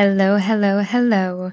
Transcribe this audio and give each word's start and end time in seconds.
Hello, 0.00 0.36
hello, 0.36 0.80
hello. 0.80 1.50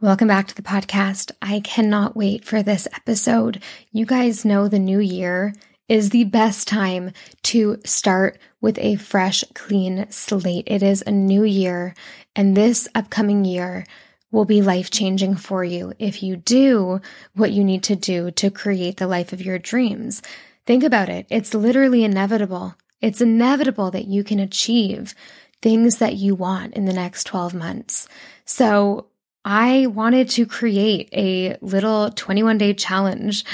Welcome 0.00 0.26
back 0.26 0.48
to 0.48 0.54
the 0.54 0.62
podcast. 0.62 1.30
I 1.42 1.60
cannot 1.60 2.16
wait 2.16 2.42
for 2.42 2.62
this 2.62 2.88
episode. 2.96 3.62
You 3.90 4.06
guys 4.06 4.46
know 4.46 4.66
the 4.66 4.78
new 4.78 4.98
year 4.98 5.52
is 5.90 6.08
the 6.08 6.24
best 6.24 6.66
time 6.66 7.10
to 7.42 7.76
start 7.84 8.38
with 8.62 8.78
a 8.78 8.96
fresh, 8.96 9.44
clean 9.54 10.10
slate. 10.10 10.64
It 10.68 10.82
is 10.82 11.04
a 11.06 11.10
new 11.10 11.44
year, 11.44 11.94
and 12.34 12.56
this 12.56 12.88
upcoming 12.94 13.44
year 13.44 13.84
will 14.30 14.46
be 14.46 14.62
life 14.62 14.90
changing 14.90 15.36
for 15.36 15.62
you 15.62 15.92
if 15.98 16.22
you 16.22 16.36
do 16.36 17.02
what 17.34 17.52
you 17.52 17.62
need 17.62 17.82
to 17.82 17.94
do 17.94 18.30
to 18.30 18.50
create 18.50 18.96
the 18.96 19.06
life 19.06 19.34
of 19.34 19.42
your 19.42 19.58
dreams. 19.58 20.22
Think 20.64 20.82
about 20.82 21.10
it. 21.10 21.26
It's 21.28 21.52
literally 21.52 22.04
inevitable. 22.04 22.74
It's 23.02 23.20
inevitable 23.20 23.90
that 23.90 24.06
you 24.06 24.24
can 24.24 24.38
achieve 24.38 25.14
things 25.62 25.98
that 25.98 26.16
you 26.16 26.34
want 26.34 26.74
in 26.74 26.84
the 26.84 26.92
next 26.92 27.24
12 27.24 27.54
months. 27.54 28.08
So 28.44 29.06
I 29.44 29.86
wanted 29.86 30.28
to 30.30 30.46
create 30.46 31.08
a 31.12 31.56
little 31.60 32.10
21 32.10 32.58
day 32.58 32.74
challenge 32.74 33.44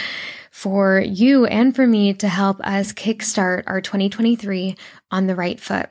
for 0.50 0.98
you 0.98 1.46
and 1.46 1.74
for 1.76 1.86
me 1.86 2.14
to 2.14 2.28
help 2.28 2.60
us 2.60 2.92
kickstart 2.92 3.64
our 3.66 3.80
2023 3.80 4.76
on 5.10 5.26
the 5.26 5.36
right 5.36 5.60
foot. 5.60 5.88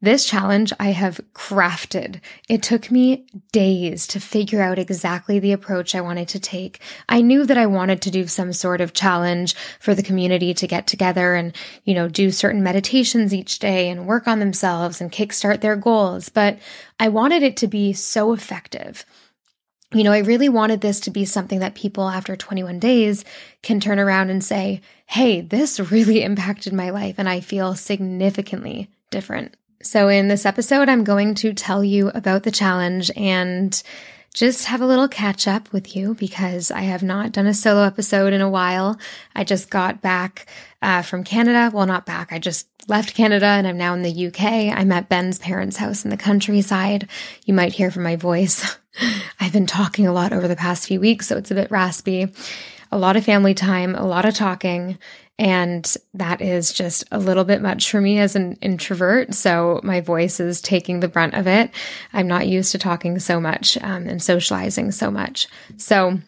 This 0.00 0.24
challenge 0.24 0.72
I 0.78 0.92
have 0.92 1.20
crafted. 1.34 2.20
It 2.48 2.62
took 2.62 2.90
me 2.90 3.26
days 3.52 4.06
to 4.08 4.20
figure 4.20 4.62
out 4.62 4.78
exactly 4.78 5.38
the 5.38 5.52
approach 5.52 5.94
I 5.94 6.00
wanted 6.00 6.28
to 6.28 6.40
take. 6.40 6.80
I 7.08 7.20
knew 7.20 7.44
that 7.46 7.58
I 7.58 7.66
wanted 7.66 8.02
to 8.02 8.10
do 8.10 8.26
some 8.26 8.52
sort 8.52 8.80
of 8.80 8.92
challenge 8.92 9.54
for 9.80 9.94
the 9.94 10.02
community 10.02 10.54
to 10.54 10.66
get 10.66 10.86
together 10.86 11.34
and, 11.34 11.54
you 11.84 11.94
know, 11.94 12.08
do 12.08 12.30
certain 12.30 12.62
meditations 12.62 13.34
each 13.34 13.58
day 13.58 13.88
and 13.88 14.06
work 14.06 14.28
on 14.28 14.38
themselves 14.38 15.00
and 15.00 15.10
kickstart 15.10 15.60
their 15.60 15.76
goals. 15.76 16.28
But 16.28 16.58
I 17.00 17.08
wanted 17.08 17.42
it 17.42 17.56
to 17.58 17.66
be 17.66 17.92
so 17.92 18.32
effective 18.32 19.04
you 19.94 20.04
know, 20.04 20.12
I 20.12 20.18
really 20.18 20.50
wanted 20.50 20.82
this 20.82 21.00
to 21.00 21.10
be 21.10 21.24
something 21.24 21.60
that 21.60 21.74
people 21.74 22.08
after 22.08 22.36
21 22.36 22.78
days 22.78 23.24
can 23.62 23.80
turn 23.80 23.98
around 23.98 24.28
and 24.28 24.44
say, 24.44 24.82
Hey, 25.06 25.40
this 25.40 25.80
really 25.90 26.22
impacted 26.22 26.72
my 26.72 26.90
life 26.90 27.14
and 27.18 27.28
I 27.28 27.40
feel 27.40 27.74
significantly 27.74 28.90
different. 29.10 29.56
So, 29.82 30.08
in 30.08 30.28
this 30.28 30.44
episode, 30.44 30.88
I'm 30.88 31.04
going 31.04 31.34
to 31.36 31.52
tell 31.52 31.84
you 31.84 32.08
about 32.08 32.42
the 32.42 32.50
challenge 32.50 33.10
and 33.16 33.80
just 34.34 34.66
have 34.66 34.80
a 34.80 34.86
little 34.86 35.08
catch 35.08 35.48
up 35.48 35.72
with 35.72 35.96
you 35.96 36.14
because 36.14 36.70
I 36.70 36.82
have 36.82 37.02
not 37.02 37.32
done 37.32 37.46
a 37.46 37.54
solo 37.54 37.82
episode 37.82 38.32
in 38.32 38.40
a 38.40 38.48
while. 38.48 38.98
I 39.34 39.44
just 39.44 39.70
got 39.70 40.02
back 40.02 40.46
uh, 40.82 41.02
from 41.02 41.24
Canada. 41.24 41.70
Well, 41.72 41.86
not 41.86 42.06
back. 42.06 42.32
I 42.32 42.38
just 42.38 42.68
left 42.88 43.14
Canada 43.14 43.46
and 43.46 43.66
I'm 43.66 43.78
now 43.78 43.94
in 43.94 44.02
the 44.02 44.26
UK. 44.28 44.42
I'm 44.76 44.92
at 44.92 45.08
Ben's 45.08 45.38
parents' 45.38 45.76
house 45.76 46.04
in 46.04 46.10
the 46.10 46.16
countryside. 46.16 47.08
You 47.46 47.54
might 47.54 47.72
hear 47.72 47.90
from 47.90 48.04
my 48.04 48.16
voice. 48.16 48.78
I've 49.40 49.52
been 49.52 49.66
talking 49.66 50.06
a 50.06 50.12
lot 50.12 50.32
over 50.32 50.48
the 50.48 50.56
past 50.56 50.86
few 50.86 51.00
weeks, 51.00 51.26
so 51.26 51.36
it's 51.36 51.50
a 51.50 51.56
bit 51.56 51.70
raspy. 51.70 52.28
A 52.90 52.98
lot 52.98 53.16
of 53.16 53.24
family 53.24 53.54
time, 53.54 53.94
a 53.94 54.06
lot 54.06 54.24
of 54.24 54.34
talking, 54.34 54.98
and 55.38 55.96
that 56.14 56.40
is 56.40 56.72
just 56.72 57.04
a 57.12 57.18
little 57.18 57.44
bit 57.44 57.62
much 57.62 57.90
for 57.90 58.00
me 58.00 58.18
as 58.18 58.34
an 58.34 58.54
introvert. 58.60 59.34
So 59.34 59.80
my 59.84 60.00
voice 60.00 60.40
is 60.40 60.60
taking 60.60 61.00
the 61.00 61.08
brunt 61.08 61.34
of 61.34 61.46
it. 61.46 61.70
I'm 62.12 62.26
not 62.26 62.48
used 62.48 62.72
to 62.72 62.78
talking 62.78 63.18
so 63.18 63.40
much 63.40 63.78
um, 63.82 64.08
and 64.08 64.22
socializing 64.22 64.90
so 64.90 65.10
much. 65.10 65.46
So 65.76 66.18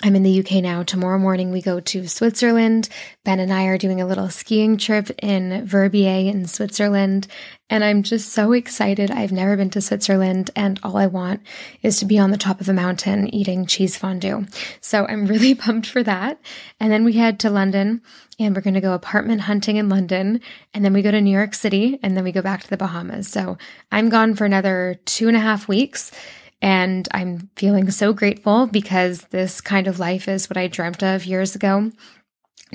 I'm 0.00 0.16
in 0.16 0.22
the 0.22 0.40
UK 0.40 0.62
now. 0.62 0.82
Tomorrow 0.82 1.18
morning 1.18 1.52
we 1.52 1.60
go 1.60 1.78
to 1.78 2.08
Switzerland. 2.08 2.88
Ben 3.24 3.38
and 3.38 3.52
I 3.52 3.66
are 3.66 3.76
doing 3.76 4.00
a 4.00 4.06
little 4.06 4.30
skiing 4.30 4.78
trip 4.78 5.10
in 5.22 5.66
Verbier 5.66 6.30
in 6.30 6.46
Switzerland. 6.46 7.26
And 7.68 7.84
I'm 7.84 8.02
just 8.02 8.30
so 8.30 8.52
excited. 8.52 9.10
I've 9.10 9.32
never 9.32 9.54
been 9.54 9.68
to 9.70 9.82
Switzerland 9.82 10.50
and 10.56 10.80
all 10.82 10.96
I 10.96 11.06
want 11.08 11.42
is 11.82 11.98
to 11.98 12.06
be 12.06 12.18
on 12.18 12.30
the 12.30 12.38
top 12.38 12.62
of 12.62 12.70
a 12.70 12.72
mountain 12.72 13.32
eating 13.34 13.66
cheese 13.66 13.96
fondue. 13.96 14.46
So 14.80 15.04
I'm 15.06 15.26
really 15.26 15.54
pumped 15.56 15.86
for 15.86 16.02
that. 16.02 16.40
And 16.80 16.90
then 16.90 17.04
we 17.04 17.12
head 17.12 17.38
to 17.40 17.50
London 17.50 18.00
and 18.40 18.56
we're 18.56 18.62
going 18.62 18.74
to 18.74 18.80
go 18.80 18.94
apartment 18.94 19.42
hunting 19.42 19.76
in 19.76 19.90
London. 19.90 20.40
And 20.72 20.82
then 20.82 20.94
we 20.94 21.02
go 21.02 21.10
to 21.10 21.20
New 21.20 21.30
York 21.30 21.52
City 21.54 21.98
and 22.02 22.16
then 22.16 22.24
we 22.24 22.32
go 22.32 22.42
back 22.42 22.62
to 22.62 22.70
the 22.70 22.78
Bahamas. 22.78 23.28
So 23.28 23.58
I'm 23.92 24.08
gone 24.08 24.36
for 24.36 24.46
another 24.46 24.98
two 25.04 25.28
and 25.28 25.36
a 25.36 25.40
half 25.40 25.68
weeks. 25.68 26.12
And 26.62 27.08
I'm 27.10 27.50
feeling 27.56 27.90
so 27.90 28.12
grateful 28.12 28.68
because 28.68 29.22
this 29.30 29.60
kind 29.60 29.88
of 29.88 29.98
life 29.98 30.28
is 30.28 30.48
what 30.48 30.56
I 30.56 30.68
dreamt 30.68 31.02
of 31.02 31.26
years 31.26 31.56
ago. 31.56 31.90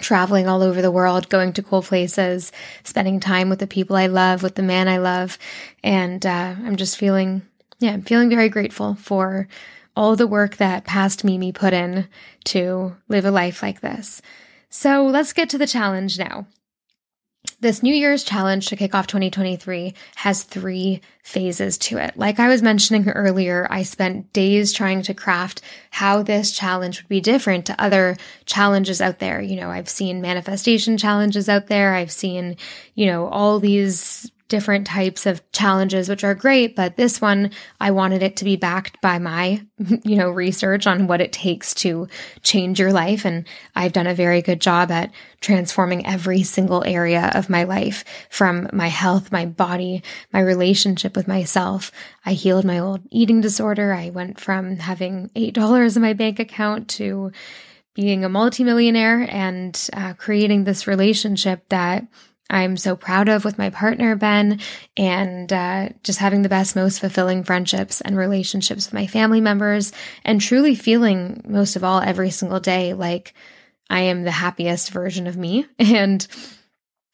Traveling 0.01 0.47
all 0.47 0.61
over 0.61 0.81
the 0.81 0.91
world, 0.91 1.29
going 1.29 1.53
to 1.53 1.63
cool 1.63 1.81
places, 1.81 2.51
spending 2.83 3.19
time 3.19 3.49
with 3.49 3.59
the 3.59 3.65
people 3.65 3.95
I 3.95 4.07
love, 4.07 4.43
with 4.43 4.55
the 4.55 4.61
man 4.61 4.89
I 4.89 4.97
love. 4.97 5.39
And 5.83 6.23
uh, 6.23 6.55
I'm 6.63 6.75
just 6.75 6.97
feeling, 6.97 7.41
yeah, 7.79 7.93
I'm 7.93 8.03
feeling 8.03 8.29
very 8.29 8.49
grateful 8.49 8.95
for 8.95 9.47
all 9.95 10.15
the 10.15 10.27
work 10.27 10.57
that 10.57 10.83
past 10.83 11.23
Mimi 11.23 11.51
put 11.51 11.73
in 11.73 12.07
to 12.43 12.95
live 13.07 13.25
a 13.25 13.31
life 13.31 13.63
like 13.63 13.81
this. 13.81 14.21
So 14.69 15.05
let's 15.05 15.33
get 15.33 15.49
to 15.51 15.57
the 15.57 15.65
challenge 15.65 16.19
now. 16.19 16.45
This 17.59 17.81
New 17.81 17.93
Year's 17.93 18.23
challenge 18.23 18.67
to 18.67 18.75
kick 18.75 18.93
off 18.93 19.07
2023 19.07 19.95
has 20.17 20.43
three 20.43 21.01
phases 21.23 21.79
to 21.79 21.97
it. 21.97 22.15
Like 22.15 22.39
I 22.39 22.49
was 22.49 22.61
mentioning 22.61 23.09
earlier, 23.09 23.65
I 23.71 23.81
spent 23.81 24.31
days 24.31 24.71
trying 24.71 25.01
to 25.03 25.15
craft 25.15 25.61
how 25.89 26.21
this 26.21 26.51
challenge 26.51 27.01
would 27.01 27.09
be 27.09 27.19
different 27.19 27.65
to 27.65 27.81
other 27.81 28.15
challenges 28.45 29.01
out 29.01 29.17
there. 29.17 29.41
You 29.41 29.55
know, 29.55 29.71
I've 29.71 29.89
seen 29.89 30.21
manifestation 30.21 30.97
challenges 30.97 31.49
out 31.49 31.65
there. 31.65 31.95
I've 31.95 32.11
seen, 32.11 32.57
you 32.93 33.07
know, 33.07 33.27
all 33.27 33.59
these 33.59 34.31
different 34.47 34.87
types 34.87 35.25
of 35.25 35.41
challenges, 35.51 36.07
which 36.07 36.23
are 36.23 36.33
great. 36.33 36.75
But 36.75 36.95
this 36.95 37.19
one, 37.19 37.51
I 37.79 37.91
wanted 37.91 38.23
it 38.23 38.37
to 38.37 38.45
be 38.45 38.55
backed 38.55 39.01
by 39.01 39.19
my, 39.19 39.65
you 40.03 40.15
know, 40.15 40.29
research 40.29 40.87
on 40.87 41.07
what 41.07 41.21
it 41.21 41.33
takes 41.33 41.73
to 41.75 42.07
change 42.43 42.79
your 42.79 42.93
life. 42.93 43.25
And 43.25 43.45
I've 43.75 43.93
done 43.93 44.07
a 44.07 44.15
very 44.15 44.41
good 44.41 44.61
job 44.61 44.89
at 44.91 45.11
transforming 45.41 46.05
every 46.05 46.43
single 46.43 46.83
area 46.85 47.31
of 47.35 47.49
my 47.49 47.63
life 47.63 48.05
from 48.29 48.69
my 48.71 48.87
health, 48.87 49.31
my 49.31 49.45
body, 49.45 50.03
my 50.31 50.39
relationship 50.39 51.15
with 51.15 51.27
myself. 51.27 51.91
I 52.25 52.33
healed 52.33 52.65
my 52.65 52.79
old 52.79 53.01
eating 53.11 53.41
disorder. 53.41 53.93
I 53.93 54.09
went 54.09 54.39
from 54.39 54.77
having 54.77 55.29
$8 55.35 55.95
in 55.95 56.01
my 56.01 56.13
bank 56.13 56.39
account 56.39 56.89
to 56.91 57.31
being 57.97 58.23
a 58.23 58.29
multimillionaire 58.29 59.27
and 59.27 59.89
uh, 59.91 60.13
creating 60.13 60.63
this 60.63 60.85
relationship 60.85 61.67
that 61.69 62.05
I'm 62.49 62.77
so 62.77 62.95
proud 62.95 63.29
of 63.29 63.43
with 63.43 63.57
my 63.57 63.69
partner, 63.69 64.15
Ben, 64.15 64.59
and 64.95 65.51
uh, 65.51 65.89
just 66.03 66.19
having 66.19 66.41
the 66.41 66.49
best, 66.49 66.75
most 66.75 66.99
fulfilling 66.99 67.43
friendships 67.43 68.01
and 68.01 68.17
relationships 68.17 68.87
with 68.87 68.93
my 68.93 69.07
family 69.07 69.41
members, 69.41 69.91
and 70.23 70.39
truly 70.39 70.75
feeling 70.75 71.41
most 71.45 71.75
of 71.75 71.83
all 71.83 71.99
every 71.99 72.29
single 72.29 72.59
day 72.59 72.93
like 72.93 73.33
I 73.89 74.01
am 74.01 74.23
the 74.23 74.31
happiest 74.31 74.91
version 74.91 75.27
of 75.27 75.37
me, 75.37 75.65
and 75.79 76.25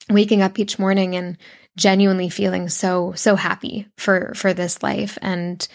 waking 0.09 0.41
up 0.41 0.59
each 0.59 0.77
morning 0.77 1.16
and 1.16 1.38
genuinely 1.75 2.29
feeling 2.29 2.69
so 2.69 3.13
so 3.16 3.35
happy 3.35 3.88
for 3.97 4.33
for 4.35 4.53
this 4.53 4.83
life. 4.83 5.17
And 5.22 5.67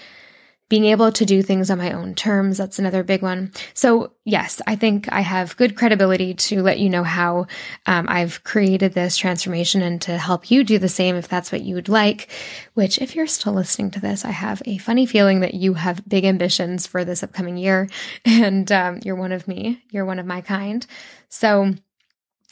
being 0.68 0.84
able 0.84 1.10
to 1.12 1.24
do 1.24 1.42
things 1.42 1.70
on 1.70 1.78
my 1.78 1.92
own 1.92 2.14
terms. 2.14 2.58
That's 2.58 2.78
another 2.78 3.02
big 3.02 3.22
one. 3.22 3.52
So 3.74 4.12
yes, 4.24 4.60
I 4.66 4.76
think 4.76 5.10
I 5.10 5.22
have 5.22 5.56
good 5.56 5.76
credibility 5.76 6.34
to 6.34 6.62
let 6.62 6.78
you 6.78 6.90
know 6.90 7.02
how 7.02 7.46
um, 7.86 8.06
I've 8.08 8.44
created 8.44 8.92
this 8.92 9.16
transformation 9.16 9.80
and 9.80 10.00
to 10.02 10.18
help 10.18 10.50
you 10.50 10.64
do 10.64 10.78
the 10.78 10.88
same 10.88 11.16
if 11.16 11.28
that's 11.28 11.50
what 11.50 11.62
you 11.62 11.74
would 11.74 11.88
like. 11.88 12.30
Which, 12.74 12.98
if 12.98 13.16
you're 13.16 13.26
still 13.26 13.54
listening 13.54 13.90
to 13.92 14.00
this, 14.00 14.24
I 14.24 14.30
have 14.30 14.62
a 14.66 14.78
funny 14.78 15.06
feeling 15.06 15.40
that 15.40 15.54
you 15.54 15.74
have 15.74 16.06
big 16.08 16.24
ambitions 16.24 16.86
for 16.86 17.04
this 17.04 17.22
upcoming 17.22 17.56
year, 17.56 17.88
and 18.24 18.70
um, 18.70 19.00
you're 19.02 19.16
one 19.16 19.32
of 19.32 19.48
me. 19.48 19.82
You're 19.90 20.04
one 20.04 20.18
of 20.18 20.26
my 20.26 20.42
kind. 20.42 20.86
So 21.28 21.74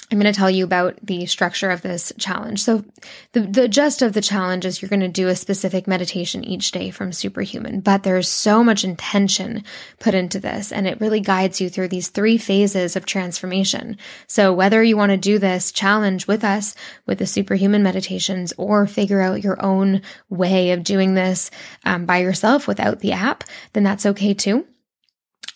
I'm 0.09 0.21
going 0.21 0.33
to 0.33 0.39
tell 0.39 0.51
you 0.51 0.63
about 0.63 0.99
the 1.03 1.27
structure 1.27 1.71
of 1.71 1.83
this 1.83 2.13
challenge. 2.17 2.63
So, 2.63 2.85
the, 3.33 3.41
the 3.41 3.67
gist 3.67 4.03
of 4.03 4.13
the 4.13 4.21
challenge 4.21 4.65
is 4.65 4.81
you're 4.81 4.89
going 4.89 5.01
to 5.01 5.09
do 5.09 5.27
a 5.27 5.35
specific 5.35 5.89
meditation 5.89 6.45
each 6.45 6.71
day 6.71 6.91
from 6.91 7.13
Superhuman, 7.13 7.81
but 7.81 8.05
there's 8.05 8.29
so 8.29 8.63
much 8.63 8.85
intention 8.85 9.65
put 9.99 10.15
into 10.15 10.39
this, 10.39 10.71
and 10.71 10.87
it 10.87 11.01
really 11.01 11.19
guides 11.19 11.61
you 11.61 11.69
through 11.69 11.89
these 11.89 12.09
three 12.09 12.39
phases 12.39 12.95
of 12.95 13.05
transformation. 13.05 13.99
So, 14.29 14.53
whether 14.53 14.81
you 14.81 14.97
want 14.97 15.11
to 15.11 15.17
do 15.17 15.41
this 15.41 15.73
challenge 15.73 16.29
with 16.29 16.45
us 16.45 16.77
with 17.07 17.19
the 17.19 17.27
Superhuman 17.27 17.83
meditations 17.83 18.53
or 18.57 18.87
figure 18.87 19.21
out 19.21 19.43
your 19.43 19.61
own 19.65 20.03
way 20.29 20.71
of 20.71 20.85
doing 20.85 21.15
this 21.15 21.51
um, 21.85 22.07
by 22.07 22.19
yourself 22.19 22.69
without 22.69 23.01
the 23.01 23.13
app, 23.13 23.43
then 23.73 23.83
that's 23.83 24.07
okay 24.07 24.35
too. 24.35 24.67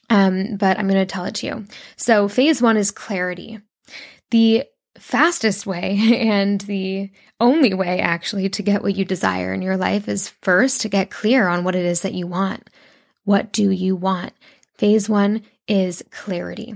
Um, 0.09 0.57
but 0.57 0.77
I'm 0.77 0.89
going 0.89 0.99
to 0.99 1.07
tell 1.07 1.25
it 1.25 1.37
to 1.37 1.47
you. 1.47 1.67
So, 1.97 2.27
phase 2.27 2.61
one 2.61 2.77
is 2.77 2.91
clarity. 2.91 3.61
The 4.31 4.65
fastest 4.99 5.67
way 5.67 5.99
and 6.29 6.61
the 6.63 7.11
only 7.39 7.75
way 7.75 8.01
actually 8.01 8.49
to 8.51 8.63
get 8.63 8.83
what 8.83 8.97
you 8.97 9.05
desire 9.05 9.53
in 9.53 9.63
your 9.63 9.77
life 9.77 10.09
is 10.09 10.29
first 10.41 10.83
to 10.83 10.89
get 10.89 11.11
clear 11.11 11.49
on 11.49 11.65
what 11.65 11.75
it 11.75 11.85
is 11.85 12.03
that 12.03 12.15
you 12.15 12.27
want. 12.27 12.69
What 13.25 13.53
do 13.53 13.71
you 13.71 13.97
want? 13.97 14.33
Phase 14.77 15.09
one 15.09 15.43
is 15.69 16.03
clarity. 16.11 16.75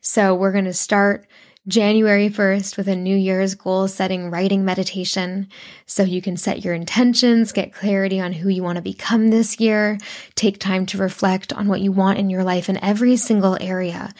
So 0.00 0.34
we're 0.34 0.52
going 0.52 0.64
to 0.66 0.74
start 0.74 1.26
January 1.68 2.28
1st 2.28 2.76
with 2.76 2.88
a 2.88 2.96
New 2.96 3.16
Year's 3.16 3.54
goal 3.54 3.86
setting 3.86 4.30
writing 4.30 4.64
meditation. 4.64 5.48
So 5.86 6.02
you 6.02 6.20
can 6.20 6.36
set 6.36 6.64
your 6.64 6.74
intentions, 6.74 7.52
get 7.52 7.72
clarity 7.72 8.20
on 8.20 8.32
who 8.32 8.48
you 8.48 8.64
want 8.64 8.76
to 8.76 8.82
become 8.82 9.28
this 9.28 9.60
year, 9.60 9.98
take 10.34 10.58
time 10.58 10.86
to 10.86 10.98
reflect 10.98 11.52
on 11.52 11.68
what 11.68 11.80
you 11.80 11.92
want 11.92 12.18
in 12.18 12.30
your 12.30 12.42
life 12.42 12.68
in 12.68 12.82
every 12.82 13.16
single 13.16 13.56
area. 13.60 14.12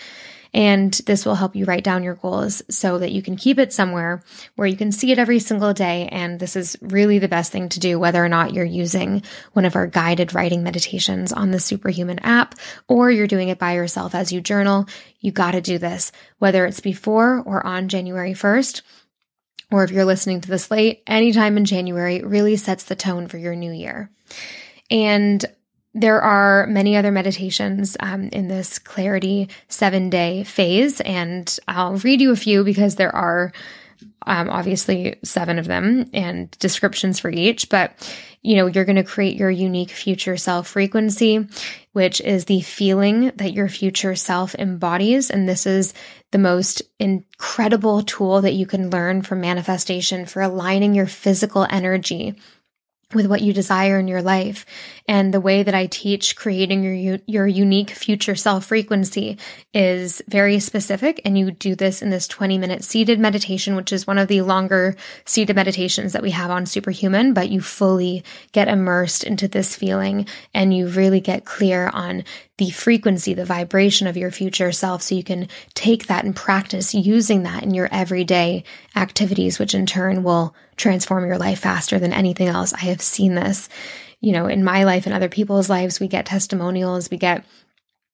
And 0.54 0.92
this 1.06 1.24
will 1.24 1.34
help 1.34 1.56
you 1.56 1.64
write 1.64 1.84
down 1.84 2.02
your 2.02 2.14
goals 2.14 2.62
so 2.68 2.98
that 2.98 3.12
you 3.12 3.22
can 3.22 3.36
keep 3.36 3.58
it 3.58 3.72
somewhere 3.72 4.22
where 4.56 4.68
you 4.68 4.76
can 4.76 4.92
see 4.92 5.10
it 5.10 5.18
every 5.18 5.38
single 5.38 5.72
day. 5.72 6.08
And 6.12 6.38
this 6.38 6.56
is 6.56 6.76
really 6.82 7.18
the 7.18 7.28
best 7.28 7.52
thing 7.52 7.70
to 7.70 7.80
do, 7.80 7.98
whether 7.98 8.22
or 8.22 8.28
not 8.28 8.52
you're 8.52 8.64
using 8.64 9.22
one 9.54 9.64
of 9.64 9.76
our 9.76 9.86
guided 9.86 10.34
writing 10.34 10.62
meditations 10.62 11.32
on 11.32 11.50
the 11.50 11.60
Superhuman 11.60 12.18
app 12.18 12.54
or 12.86 13.10
you're 13.10 13.26
doing 13.26 13.48
it 13.48 13.58
by 13.58 13.74
yourself 13.74 14.14
as 14.14 14.32
you 14.32 14.40
journal. 14.40 14.86
You 15.20 15.32
got 15.32 15.52
to 15.52 15.60
do 15.60 15.78
this, 15.78 16.12
whether 16.38 16.66
it's 16.66 16.80
before 16.80 17.42
or 17.46 17.64
on 17.66 17.88
January 17.88 18.32
1st 18.32 18.82
or 19.72 19.84
if 19.84 19.90
you're 19.90 20.04
listening 20.04 20.42
to 20.42 20.50
this 20.50 20.70
late, 20.70 21.02
anytime 21.06 21.56
in 21.56 21.64
January 21.64 22.20
really 22.22 22.56
sets 22.56 22.84
the 22.84 22.94
tone 22.94 23.26
for 23.26 23.38
your 23.38 23.56
new 23.56 23.72
year. 23.72 24.10
And 24.90 25.42
there 25.94 26.20
are 26.22 26.66
many 26.68 26.96
other 26.96 27.10
meditations 27.10 27.96
um, 28.00 28.28
in 28.28 28.48
this 28.48 28.78
clarity 28.78 29.48
seven 29.68 30.10
day 30.10 30.44
phase, 30.44 31.00
and 31.00 31.58
I'll 31.68 31.96
read 31.96 32.20
you 32.20 32.32
a 32.32 32.36
few 32.36 32.64
because 32.64 32.96
there 32.96 33.14
are 33.14 33.52
um, 34.26 34.48
obviously 34.50 35.16
seven 35.22 35.58
of 35.58 35.66
them 35.66 36.08
and 36.12 36.50
descriptions 36.58 37.18
for 37.20 37.30
each. 37.30 37.68
But 37.68 37.92
you 38.42 38.56
know, 38.56 38.66
you're 38.66 38.84
going 38.84 38.96
to 38.96 39.04
create 39.04 39.36
your 39.36 39.50
unique 39.50 39.90
future 39.90 40.36
self 40.36 40.66
frequency, 40.66 41.46
which 41.92 42.20
is 42.20 42.46
the 42.46 42.60
feeling 42.60 43.30
that 43.36 43.52
your 43.52 43.68
future 43.68 44.16
self 44.16 44.54
embodies. 44.56 45.30
And 45.30 45.48
this 45.48 45.64
is 45.66 45.94
the 46.32 46.38
most 46.38 46.82
incredible 46.98 48.02
tool 48.02 48.40
that 48.40 48.54
you 48.54 48.66
can 48.66 48.90
learn 48.90 49.22
from 49.22 49.40
manifestation 49.40 50.26
for 50.26 50.42
aligning 50.42 50.94
your 50.94 51.06
physical 51.06 51.66
energy 51.70 52.34
with 53.14 53.26
what 53.26 53.42
you 53.42 53.52
desire 53.52 53.98
in 53.98 54.08
your 54.08 54.22
life. 54.22 54.66
And 55.08 55.32
the 55.32 55.40
way 55.40 55.62
that 55.62 55.74
I 55.74 55.86
teach 55.86 56.36
creating 56.36 56.82
your, 56.84 57.18
your 57.26 57.46
unique 57.46 57.90
future 57.90 58.34
self 58.34 58.66
frequency 58.66 59.38
is 59.74 60.22
very 60.28 60.58
specific. 60.60 61.20
And 61.24 61.36
you 61.36 61.50
do 61.50 61.74
this 61.74 62.02
in 62.02 62.10
this 62.10 62.28
20 62.28 62.58
minute 62.58 62.84
seated 62.84 63.18
meditation, 63.18 63.76
which 63.76 63.92
is 63.92 64.06
one 64.06 64.18
of 64.18 64.28
the 64.28 64.42
longer 64.42 64.96
seated 65.24 65.56
meditations 65.56 66.12
that 66.12 66.22
we 66.22 66.30
have 66.30 66.50
on 66.50 66.66
Superhuman, 66.66 67.34
but 67.34 67.50
you 67.50 67.60
fully 67.60 68.24
get 68.52 68.68
immersed 68.68 69.24
into 69.24 69.48
this 69.48 69.74
feeling 69.74 70.26
and 70.54 70.74
you 70.74 70.88
really 70.88 71.20
get 71.20 71.44
clear 71.44 71.90
on 71.92 72.24
the 72.58 72.70
frequency, 72.70 73.34
the 73.34 73.44
vibration 73.44 74.06
of 74.06 74.16
your 74.16 74.30
future 74.30 74.70
self. 74.70 75.02
So 75.02 75.14
you 75.14 75.24
can 75.24 75.48
take 75.74 76.06
that 76.06 76.24
and 76.24 76.36
practice 76.36 76.94
using 76.94 77.42
that 77.42 77.62
in 77.62 77.74
your 77.74 77.88
everyday 77.90 78.64
activities, 78.94 79.58
which 79.58 79.74
in 79.74 79.86
turn 79.86 80.22
will 80.22 80.54
transform 80.76 81.26
your 81.26 81.38
life 81.38 81.60
faster 81.60 81.98
than 81.98 82.12
anything 82.12 82.48
else. 82.48 82.72
I 82.72 82.80
have 82.80 83.00
seen 83.00 83.34
this, 83.34 83.68
you 84.22 84.32
know, 84.32 84.46
in 84.46 84.64
my 84.64 84.84
life 84.84 85.04
and 85.04 85.14
other 85.14 85.28
people's 85.28 85.68
lives. 85.68 86.00
We 86.00 86.08
get 86.08 86.24
testimonials, 86.24 87.10
we 87.10 87.18
get 87.18 87.44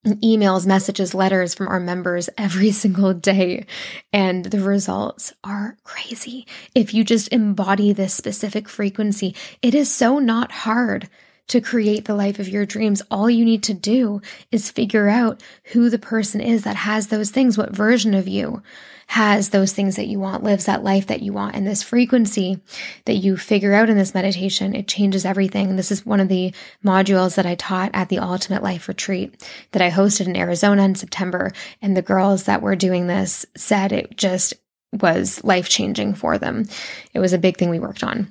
emails, 0.07 0.67
messages, 0.67 1.15
letters 1.15 1.55
from 1.55 1.69
our 1.69 1.81
members 1.81 2.29
every 2.37 2.71
single 2.73 3.15
day. 3.15 3.67
And 4.13 4.45
the 4.45 4.61
results 4.61 5.33
are 5.45 5.77
crazy. 5.85 6.47
If 6.75 6.95
you 6.95 7.05
just 7.05 7.29
embody 7.29 7.93
this 7.93 8.15
specific 8.15 8.69
frequency, 8.69 9.35
it 9.63 9.75
is 9.75 9.93
so 9.93 10.19
not 10.19 10.51
hard 10.51 11.09
to 11.49 11.61
create 11.61 12.05
the 12.05 12.15
life 12.15 12.39
of 12.39 12.49
your 12.49 12.67
dreams. 12.67 13.03
All 13.11 13.29
you 13.29 13.45
need 13.45 13.63
to 13.65 13.75
do 13.75 14.21
is 14.53 14.71
figure 14.71 15.09
out 15.09 15.43
who 15.73 15.91
the 15.91 15.99
person 15.99 16.41
is 16.41 16.65
that 16.65 16.77
has 16.77 17.09
those 17.09 17.31
things, 17.31 17.59
what 17.59 17.75
version 17.75 18.15
of 18.15 18.29
you 18.29 18.63
has 19.09 19.49
those 19.49 19.73
things 19.73 19.97
that 19.97 20.07
you 20.07 20.21
want, 20.21 20.45
lives 20.45 20.67
that 20.67 20.85
life 20.85 21.07
that 21.07 21.23
you 21.23 21.33
want. 21.33 21.57
And 21.57 21.67
this 21.67 21.83
frequency 21.83 22.61
that 23.07 23.15
you 23.15 23.39
figure 23.39 23.73
out 23.73 23.89
in 23.89 23.97
this 23.97 24.13
meditation, 24.13 24.77
it 24.77 24.87
changes 24.87 25.25
everything. 25.25 25.77
This 25.77 25.91
is 25.91 26.05
one 26.05 26.21
of 26.21 26.29
the 26.29 26.53
modules 26.85 27.37
that 27.37 27.47
I 27.47 27.55
taught 27.55 27.91
at 27.95 28.11
the 28.11 28.19
Ultimate 28.19 28.63
Life 28.63 28.87
Retreat 28.87 29.43
that 29.73 29.81
I 29.81 29.91
hosted 29.91 30.27
in 30.27 30.37
Arizona 30.37 30.83
in 30.83 30.95
September. 30.95 31.53
And 31.81 31.97
the 31.97 32.03
girls 32.03 32.45
that 32.45 32.61
were 32.61 32.77
doing 32.77 33.07
this 33.07 33.47
said 33.57 33.93
it 33.93 34.15
just 34.15 34.53
was 34.93 35.43
life 35.43 35.71
changing 35.71 36.15
for 36.15 36.37
them. 36.37 36.67
It 37.15 37.21
was 37.21 37.33
a 37.33 37.39
big 37.39 37.57
thing 37.57 37.71
we 37.71 37.81
worked 37.81 38.05
on. 38.05 38.31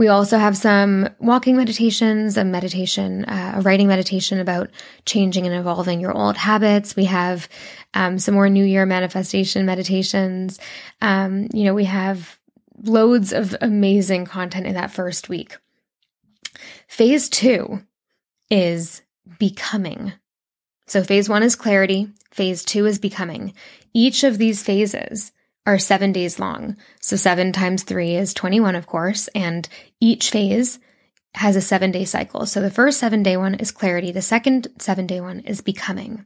We 0.00 0.08
also 0.08 0.38
have 0.38 0.56
some 0.56 1.10
walking 1.18 1.58
meditations, 1.58 2.38
a 2.38 2.42
meditation, 2.42 3.26
uh, 3.26 3.56
a 3.56 3.60
writing 3.60 3.86
meditation 3.86 4.40
about 4.40 4.70
changing 5.04 5.44
and 5.44 5.54
evolving 5.54 6.00
your 6.00 6.16
old 6.16 6.38
habits. 6.38 6.96
We 6.96 7.04
have 7.04 7.50
um, 7.92 8.18
some 8.18 8.32
more 8.32 8.48
New 8.48 8.64
Year 8.64 8.86
manifestation 8.86 9.66
meditations. 9.66 10.58
Um, 11.02 11.48
you 11.52 11.64
know, 11.64 11.74
we 11.74 11.84
have 11.84 12.38
loads 12.82 13.34
of 13.34 13.54
amazing 13.60 14.24
content 14.24 14.66
in 14.66 14.72
that 14.72 14.90
first 14.90 15.28
week. 15.28 15.58
Phase 16.88 17.28
two 17.28 17.82
is 18.48 19.02
becoming. 19.38 20.14
So 20.86 21.02
phase 21.02 21.28
one 21.28 21.42
is 21.42 21.56
clarity. 21.56 22.08
Phase 22.30 22.64
two 22.64 22.86
is 22.86 22.98
becoming. 22.98 23.52
Each 23.92 24.24
of 24.24 24.38
these 24.38 24.62
phases 24.62 25.32
are 25.66 25.78
seven 25.78 26.12
days 26.12 26.38
long. 26.38 26.76
So 27.00 27.16
seven 27.16 27.52
times 27.52 27.82
three 27.82 28.14
is 28.14 28.34
21, 28.34 28.74
of 28.74 28.86
course, 28.86 29.28
and 29.28 29.68
each 30.00 30.30
phase 30.30 30.78
has 31.34 31.56
a 31.56 31.60
seven 31.60 31.90
day 31.90 32.04
cycle. 32.04 32.46
So 32.46 32.60
the 32.60 32.70
first 32.70 32.98
seven 32.98 33.22
day 33.22 33.36
one 33.36 33.54
is 33.54 33.70
clarity. 33.70 34.12
The 34.12 34.22
second 34.22 34.68
seven 34.78 35.06
day 35.06 35.20
one 35.20 35.40
is 35.40 35.60
becoming. 35.60 36.24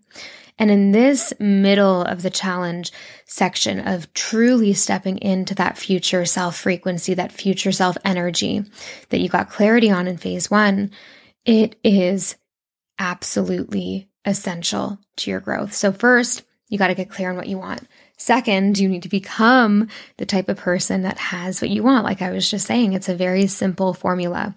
And 0.58 0.70
in 0.70 0.92
this 0.92 1.32
middle 1.40 2.02
of 2.02 2.22
the 2.22 2.30
challenge 2.30 2.92
section 3.26 3.80
of 3.80 4.12
truly 4.14 4.72
stepping 4.72 5.18
into 5.18 5.54
that 5.56 5.76
future 5.76 6.24
self 6.24 6.56
frequency, 6.56 7.14
that 7.14 7.32
future 7.32 7.72
self 7.72 7.96
energy 8.04 8.62
that 9.10 9.18
you 9.18 9.28
got 9.28 9.50
clarity 9.50 9.90
on 9.90 10.06
in 10.06 10.16
phase 10.16 10.50
one, 10.50 10.90
it 11.44 11.76
is 11.82 12.36
absolutely 12.98 14.08
essential 14.24 14.98
to 15.16 15.30
your 15.30 15.40
growth. 15.40 15.74
So 15.74 15.92
first, 15.92 16.44
you 16.68 16.78
got 16.78 16.88
to 16.88 16.94
get 16.94 17.10
clear 17.10 17.30
on 17.30 17.36
what 17.36 17.48
you 17.48 17.58
want. 17.58 17.86
Second, 18.16 18.78
you 18.78 18.88
need 18.88 19.02
to 19.02 19.08
become 19.08 19.88
the 20.16 20.26
type 20.26 20.48
of 20.48 20.56
person 20.56 21.02
that 21.02 21.18
has 21.18 21.60
what 21.60 21.70
you 21.70 21.82
want. 21.82 22.04
Like 22.04 22.22
I 22.22 22.30
was 22.30 22.48
just 22.48 22.66
saying, 22.66 22.92
it's 22.92 23.08
a 23.08 23.14
very 23.14 23.46
simple 23.46 23.92
formula. 23.92 24.54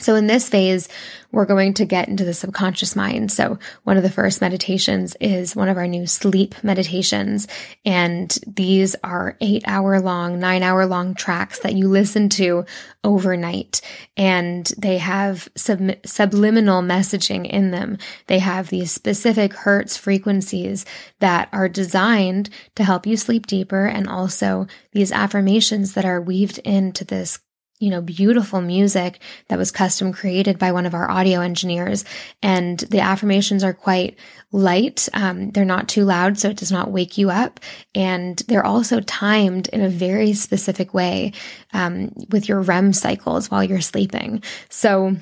So 0.00 0.14
in 0.14 0.26
this 0.26 0.48
phase, 0.48 0.88
we're 1.30 1.44
going 1.44 1.74
to 1.74 1.84
get 1.84 2.08
into 2.08 2.24
the 2.24 2.32
subconscious 2.32 2.96
mind. 2.96 3.30
So 3.30 3.58
one 3.84 3.96
of 3.96 4.02
the 4.02 4.10
first 4.10 4.40
meditations 4.40 5.14
is 5.20 5.54
one 5.54 5.68
of 5.68 5.76
our 5.76 5.86
new 5.86 6.06
sleep 6.06 6.54
meditations. 6.62 7.46
And 7.84 8.36
these 8.46 8.96
are 9.04 9.36
eight 9.40 9.62
hour 9.66 10.00
long, 10.00 10.38
nine 10.38 10.62
hour 10.62 10.86
long 10.86 11.14
tracks 11.14 11.58
that 11.60 11.74
you 11.74 11.88
listen 11.88 12.28
to 12.30 12.64
overnight. 13.04 13.82
And 14.16 14.66
they 14.78 14.98
have 14.98 15.48
sub- 15.54 16.06
subliminal 16.06 16.82
messaging 16.82 17.46
in 17.46 17.70
them. 17.72 17.98
They 18.26 18.38
have 18.38 18.68
these 18.68 18.90
specific 18.90 19.52
hertz 19.52 19.96
frequencies 19.96 20.86
that 21.20 21.48
are 21.52 21.68
designed 21.68 22.48
to 22.76 22.84
help 22.84 23.06
you 23.06 23.16
sleep 23.16 23.46
deeper 23.46 23.86
and 23.86 24.08
also 24.08 24.66
these 24.92 25.12
affirmations 25.12 25.92
that 25.92 26.06
are 26.06 26.20
weaved 26.20 26.58
into 26.58 27.04
this 27.04 27.38
you 27.78 27.90
know, 27.90 28.00
beautiful 28.00 28.60
music 28.60 29.20
that 29.48 29.58
was 29.58 29.70
custom 29.70 30.12
created 30.12 30.58
by 30.58 30.72
one 30.72 30.86
of 30.86 30.94
our 30.94 31.10
audio 31.10 31.40
engineers. 31.40 32.04
And 32.42 32.78
the 32.80 33.00
affirmations 33.00 33.62
are 33.62 33.74
quite 33.74 34.18
light. 34.52 35.08
Um, 35.14 35.50
they're 35.50 35.64
not 35.64 35.88
too 35.88 36.04
loud, 36.04 36.38
so 36.38 36.50
it 36.50 36.56
does 36.56 36.72
not 36.72 36.90
wake 36.90 37.18
you 37.18 37.30
up. 37.30 37.60
And 37.94 38.38
they're 38.48 38.66
also 38.66 39.00
timed 39.00 39.68
in 39.68 39.82
a 39.82 39.88
very 39.88 40.32
specific 40.32 40.92
way 40.94 41.32
um, 41.72 42.12
with 42.30 42.48
your 42.48 42.60
REM 42.60 42.92
cycles 42.92 43.50
while 43.50 43.62
you're 43.62 43.80
sleeping. 43.80 44.42
So 44.68 45.16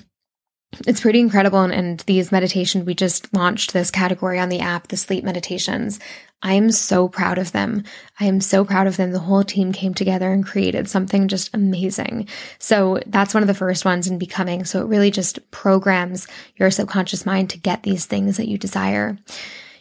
it's 0.87 1.00
pretty 1.00 1.21
incredible. 1.21 1.61
And, 1.61 1.73
and 1.73 2.00
these 2.00 2.33
meditations, 2.33 2.85
we 2.85 2.95
just 2.95 3.33
launched 3.35 3.73
this 3.73 3.90
category 3.90 4.38
on 4.38 4.49
the 4.49 4.61
app, 4.61 4.88
the 4.88 4.97
sleep 4.97 5.25
meditations. 5.25 6.00
I 6.42 6.54
am 6.54 6.71
so 6.71 7.09
proud 7.09 7.38
of 7.38 7.52
them. 7.52 7.85
I 8.21 8.26
am 8.26 8.40
so 8.40 8.64
proud 8.64 8.87
of 8.87 8.97
them. 8.97 9.12
The 9.12 9.18
whole 9.18 9.42
team 9.42 9.73
came 9.73 9.95
together 9.95 10.33
and 10.33 10.47
created 10.47 10.88
something 10.88 11.28
just 11.28 11.54
amazing. 11.54 12.28
So 12.59 13.00
that's 13.06 13.33
one 13.33 13.42
of 13.42 13.47
the 13.47 13.54
first 13.54 13.85
ones 13.85 14.06
in 14.06 14.18
becoming. 14.18 14.64
So 14.64 14.80
it 14.80 14.88
really 14.88 15.11
just 15.11 15.50
programs 15.50 16.26
your 16.56 16.71
subconscious 16.71 17.25
mind 17.25 17.50
to 17.50 17.59
get 17.59 17.83
these 17.83 18.04
things 18.04 18.37
that 18.37 18.49
you 18.49 18.59
desire. 18.59 19.18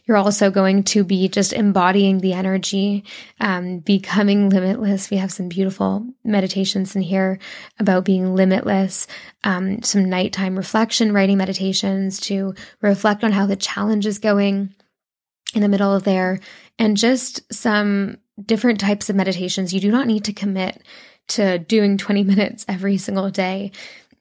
You're 0.05 0.17
also 0.17 0.51
going 0.51 0.83
to 0.83 1.03
be 1.03 1.27
just 1.29 1.51
embodying 1.51 2.19
the 2.19 2.33
energy, 2.33 3.03
um, 3.39 3.79
becoming 3.79 4.49
limitless. 4.49 5.09
We 5.09 5.17
have 5.17 5.31
some 5.31 5.49
beautiful 5.49 6.05
meditations 6.23 6.95
in 6.95 7.01
here 7.01 7.39
about 7.79 8.05
being 8.05 8.35
limitless, 8.35 9.07
um, 9.43 9.81
some 9.81 10.05
nighttime 10.09 10.55
reflection, 10.55 11.11
writing 11.11 11.37
meditations 11.37 12.19
to 12.21 12.53
reflect 12.81 13.23
on 13.23 13.31
how 13.31 13.47
the 13.47 13.55
challenge 13.55 14.05
is 14.05 14.19
going 14.19 14.73
in 15.55 15.61
the 15.61 15.69
middle 15.69 15.93
of 15.93 16.03
there, 16.03 16.39
and 16.77 16.97
just 16.97 17.41
some 17.53 18.17
different 18.43 18.79
types 18.79 19.09
of 19.09 19.15
meditations. 19.15 19.73
You 19.73 19.79
do 19.79 19.91
not 19.91 20.07
need 20.07 20.25
to 20.25 20.33
commit 20.33 20.83
to 21.29 21.57
doing 21.59 21.97
20 21.97 22.23
minutes 22.25 22.65
every 22.67 22.97
single 22.97 23.31
day. 23.31 23.71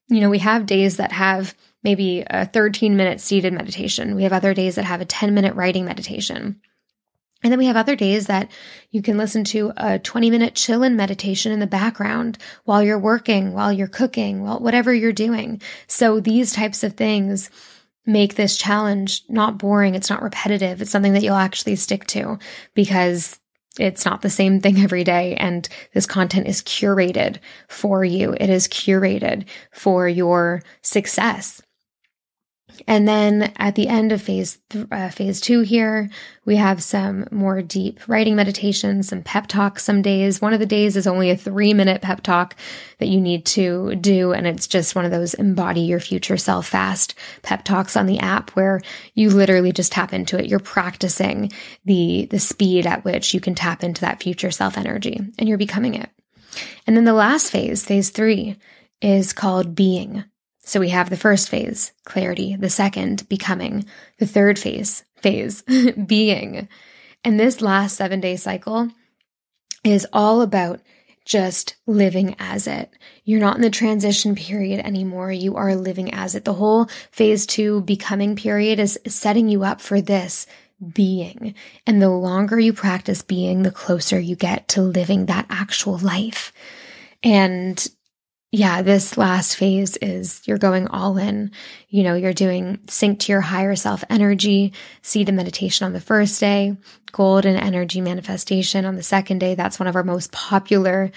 You 0.09 0.21
know, 0.21 0.31
we 0.31 0.38
have 0.38 0.67
days 0.67 0.97
that 0.97 1.12
have 1.12 1.55
maybe 1.85 2.25
a 2.29 2.47
13 2.47 2.97
minute 2.97 3.21
seated 3.21 3.53
meditation. 3.53 4.17
We 4.17 4.25
have 4.25 4.33
other 4.33 4.55
days 4.55 4.75
that 4.75 4.85
have 4.85 5.00
a 5.00 5.07
10 5.07 5.35
minute 5.35 5.55
writing 5.55 5.85
meditation. 5.85 6.61
And 7.43 7.53
then 7.53 7.59
we 7.59 7.67
have 7.67 7.76
other 7.76 7.95
days 7.95 8.26
that 8.26 8.50
you 8.91 9.03
can 9.03 9.19
listen 9.19 9.45
to 9.45 9.71
a 9.76 9.99
20 9.99 10.31
minute 10.31 10.55
chill 10.55 10.83
in 10.83 10.97
meditation 10.97 11.53
in 11.53 11.61
the 11.61 11.67
background 11.67 12.38
while 12.64 12.83
you're 12.83 12.99
working, 12.99 13.53
while 13.53 13.71
you're 13.71 13.87
cooking, 13.87 14.43
while 14.43 14.59
whatever 14.59 14.95
you're 14.95 15.12
doing. 15.12 15.61
So 15.87 16.21
these 16.21 16.55
types 16.55 16.83
of 16.83 16.95
things 16.95 17.50
make 18.07 18.35
this 18.35 18.57
challenge 18.57 19.25
not 19.29 19.59
boring. 19.59 19.95
It's 19.95 20.11
not 20.11 20.23
repetitive. 20.23 20.81
It's 20.81 20.91
something 20.91 21.12
that 21.12 21.23
you'll 21.23 21.35
actually 21.35 21.76
stick 21.76 22.07
to 22.09 22.38
because 22.75 23.38
it's 23.79 24.05
not 24.05 24.23
the 24.23 24.31
same 24.31 24.61
thing 24.61 24.79
every 24.79 25.05
day. 25.05 25.35
And 25.37 25.69
this 25.93 26.07
content 26.07 26.47
is 26.47 26.62
curated 26.62 27.38
for 27.69 28.05
you. 28.05 28.35
It 28.38 28.49
is 28.49 28.69
curated 28.69 29.45
for 29.73 30.09
your 30.09 30.62
success. 30.83 31.61
And 32.87 33.07
then 33.07 33.52
at 33.57 33.75
the 33.75 33.88
end 33.88 34.12
of 34.12 34.21
phase 34.21 34.59
th- 34.71 34.87
uh, 34.90 35.09
phase 35.11 35.40
two 35.40 35.61
here, 35.61 36.11
we 36.45 36.57
have 36.57 36.83
some 36.83 37.26
more 37.31 37.62
deep 37.62 38.00
writing 38.09 38.37
meditations, 38.37 39.09
some 39.09 39.23
pep 39.23 39.47
talks. 39.47 39.85
Some 39.85 40.02
days, 40.02 40.40
one 40.40 40.52
of 40.52 40.61
the 40.61 40.66
days 40.66 40.97
is 40.97 41.07
only 41.07 41.31
a 41.31 41.37
three 41.37 41.75
minute 41.75 42.02
pep 42.02 42.23
talk 42.23 42.57
that 42.99 43.09
you 43.09 43.21
need 43.21 43.47
to 43.47 43.95
do, 43.97 44.33
and 44.33 44.47
it's 44.47 44.66
just 44.66 44.95
one 44.95 45.04
of 45.04 45.11
those 45.11 45.35
embody 45.35 45.83
your 45.83 46.00
future 46.00 46.37
self 46.37 46.66
fast 46.66 47.14
pep 47.43 47.64
talks 47.64 47.97
on 47.97 48.07
the 48.07 48.19
app 48.19 48.50
where 48.50 48.81
you 49.14 49.31
literally 49.31 49.73
just 49.73 49.93
tap 49.93 50.12
into 50.12 50.38
it. 50.38 50.47
You're 50.47 50.61
practicing 50.61 51.50
the 51.85 52.26
the 52.31 52.40
speed 52.40 52.87
at 52.87 53.04
which 53.04 53.35
you 53.35 53.40
can 53.40 53.54
tap 53.54 53.85
into 53.85 54.00
that 54.02 54.23
future 54.23 54.50
self 54.50 54.76
energy, 54.76 55.21
and 55.38 55.49
you're 55.49 55.59
becoming 55.59 55.95
it. 55.95 56.11
And 56.87 56.97
then 56.97 57.04
the 57.04 57.14
last 57.14 57.50
phase, 57.50 57.85
phase 57.85 58.11
three, 58.11 58.57
is 59.00 59.33
called 59.33 59.75
being. 59.75 60.25
So 60.64 60.80
we 60.80 60.88
have 60.88 61.11
the 61.11 61.16
first 61.16 61.49
phase, 61.49 61.92
clarity, 62.04 62.56
the 62.56 62.71
second, 62.71 63.28
becoming, 63.28 63.85
the 64.18 64.26
third 64.26 64.59
phase, 64.59 65.04
phase, 65.16 65.62
being. 66.06 66.68
And 67.23 67.38
this 67.38 67.61
last 67.61 67.97
seven 67.97 68.21
day 68.21 68.37
cycle 68.37 68.90
is 69.85 70.06
all 70.12 70.40
about 70.40 70.80
just 71.25 71.76
living 71.87 72.37
as 72.38 72.66
it. 72.66 72.90
You're 73.25 73.40
not 73.40 73.56
in 73.56 73.62
the 73.62 73.71
transition 73.71 74.35
period 74.35 74.85
anymore. 74.85 75.33
You 75.33 75.56
are 75.56 75.75
living 75.75 76.12
as 76.12 76.35
it. 76.35 76.44
The 76.44 76.52
whole 76.52 76.87
phase 77.11 77.47
two 77.47 77.80
becoming 77.83 78.37
period 78.37 78.78
is 78.78 78.99
setting 79.06 79.49
you 79.49 79.64
up 79.64 79.80
for 79.80 80.00
this 80.00 80.47
being. 80.92 81.54
And 81.87 82.02
the 82.02 82.11
longer 82.11 82.59
you 82.59 82.73
practice 82.73 83.23
being, 83.23 83.62
the 83.62 83.71
closer 83.71 84.18
you 84.18 84.37
get 84.37 84.68
to 84.68 84.83
living 84.83 85.26
that 85.26 85.47
actual 85.49 85.99
life. 85.99 86.52
And 87.23 87.87
yeah, 88.54 88.82
this 88.82 89.18
last 89.18 89.56
phase 89.56 89.96
is 89.96 90.40
you're 90.46 90.58
going 90.58 90.87
all 90.87 91.18
in. 91.18 91.50
You 91.88 92.04
know, 92.04 92.14
you're 92.14 92.32
doing 92.32 92.78
sync 92.87 93.18
to 93.20 93.32
your 93.32 93.40
higher 93.40 93.75
self 93.75 94.04
energy, 94.08 94.73
seated 95.02 95.34
meditation 95.34 95.87
on 95.87 95.92
the 95.92 96.00
first 96.00 96.38
day, 96.38 96.76
golden 97.11 97.56
energy 97.56 98.00
manifestation 98.00 98.84
on 98.84 98.94
the 98.94 99.02
second 99.02 99.38
day. 99.38 99.56
That's 99.56 99.80
one 99.80 99.88
of 99.88 99.96
our 99.96 100.04
most 100.04 100.30
popular 100.30 101.11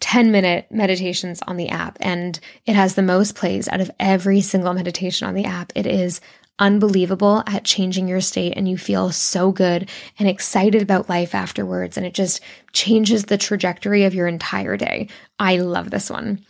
10 0.00 0.32
minute 0.32 0.66
meditations 0.72 1.40
on 1.46 1.56
the 1.56 1.68
app. 1.68 1.96
And 2.00 2.40
it 2.66 2.74
has 2.74 2.96
the 2.96 3.02
most 3.02 3.36
plays 3.36 3.68
out 3.68 3.80
of 3.80 3.92
every 4.00 4.40
single 4.40 4.74
meditation 4.74 5.28
on 5.28 5.34
the 5.34 5.44
app. 5.44 5.70
It 5.76 5.86
is 5.86 6.20
unbelievable 6.58 7.44
at 7.46 7.64
changing 7.64 8.08
your 8.08 8.20
state 8.20 8.54
and 8.56 8.68
you 8.68 8.76
feel 8.76 9.12
so 9.12 9.52
good 9.52 9.88
and 10.18 10.28
excited 10.28 10.82
about 10.82 11.08
life 11.08 11.36
afterwards. 11.36 11.96
And 11.96 12.04
it 12.04 12.14
just 12.14 12.40
changes 12.72 13.26
the 13.26 13.38
trajectory 13.38 14.02
of 14.02 14.14
your 14.14 14.26
entire 14.26 14.76
day. 14.76 15.06
I 15.38 15.58
love 15.58 15.92
this 15.92 16.10
one. 16.10 16.44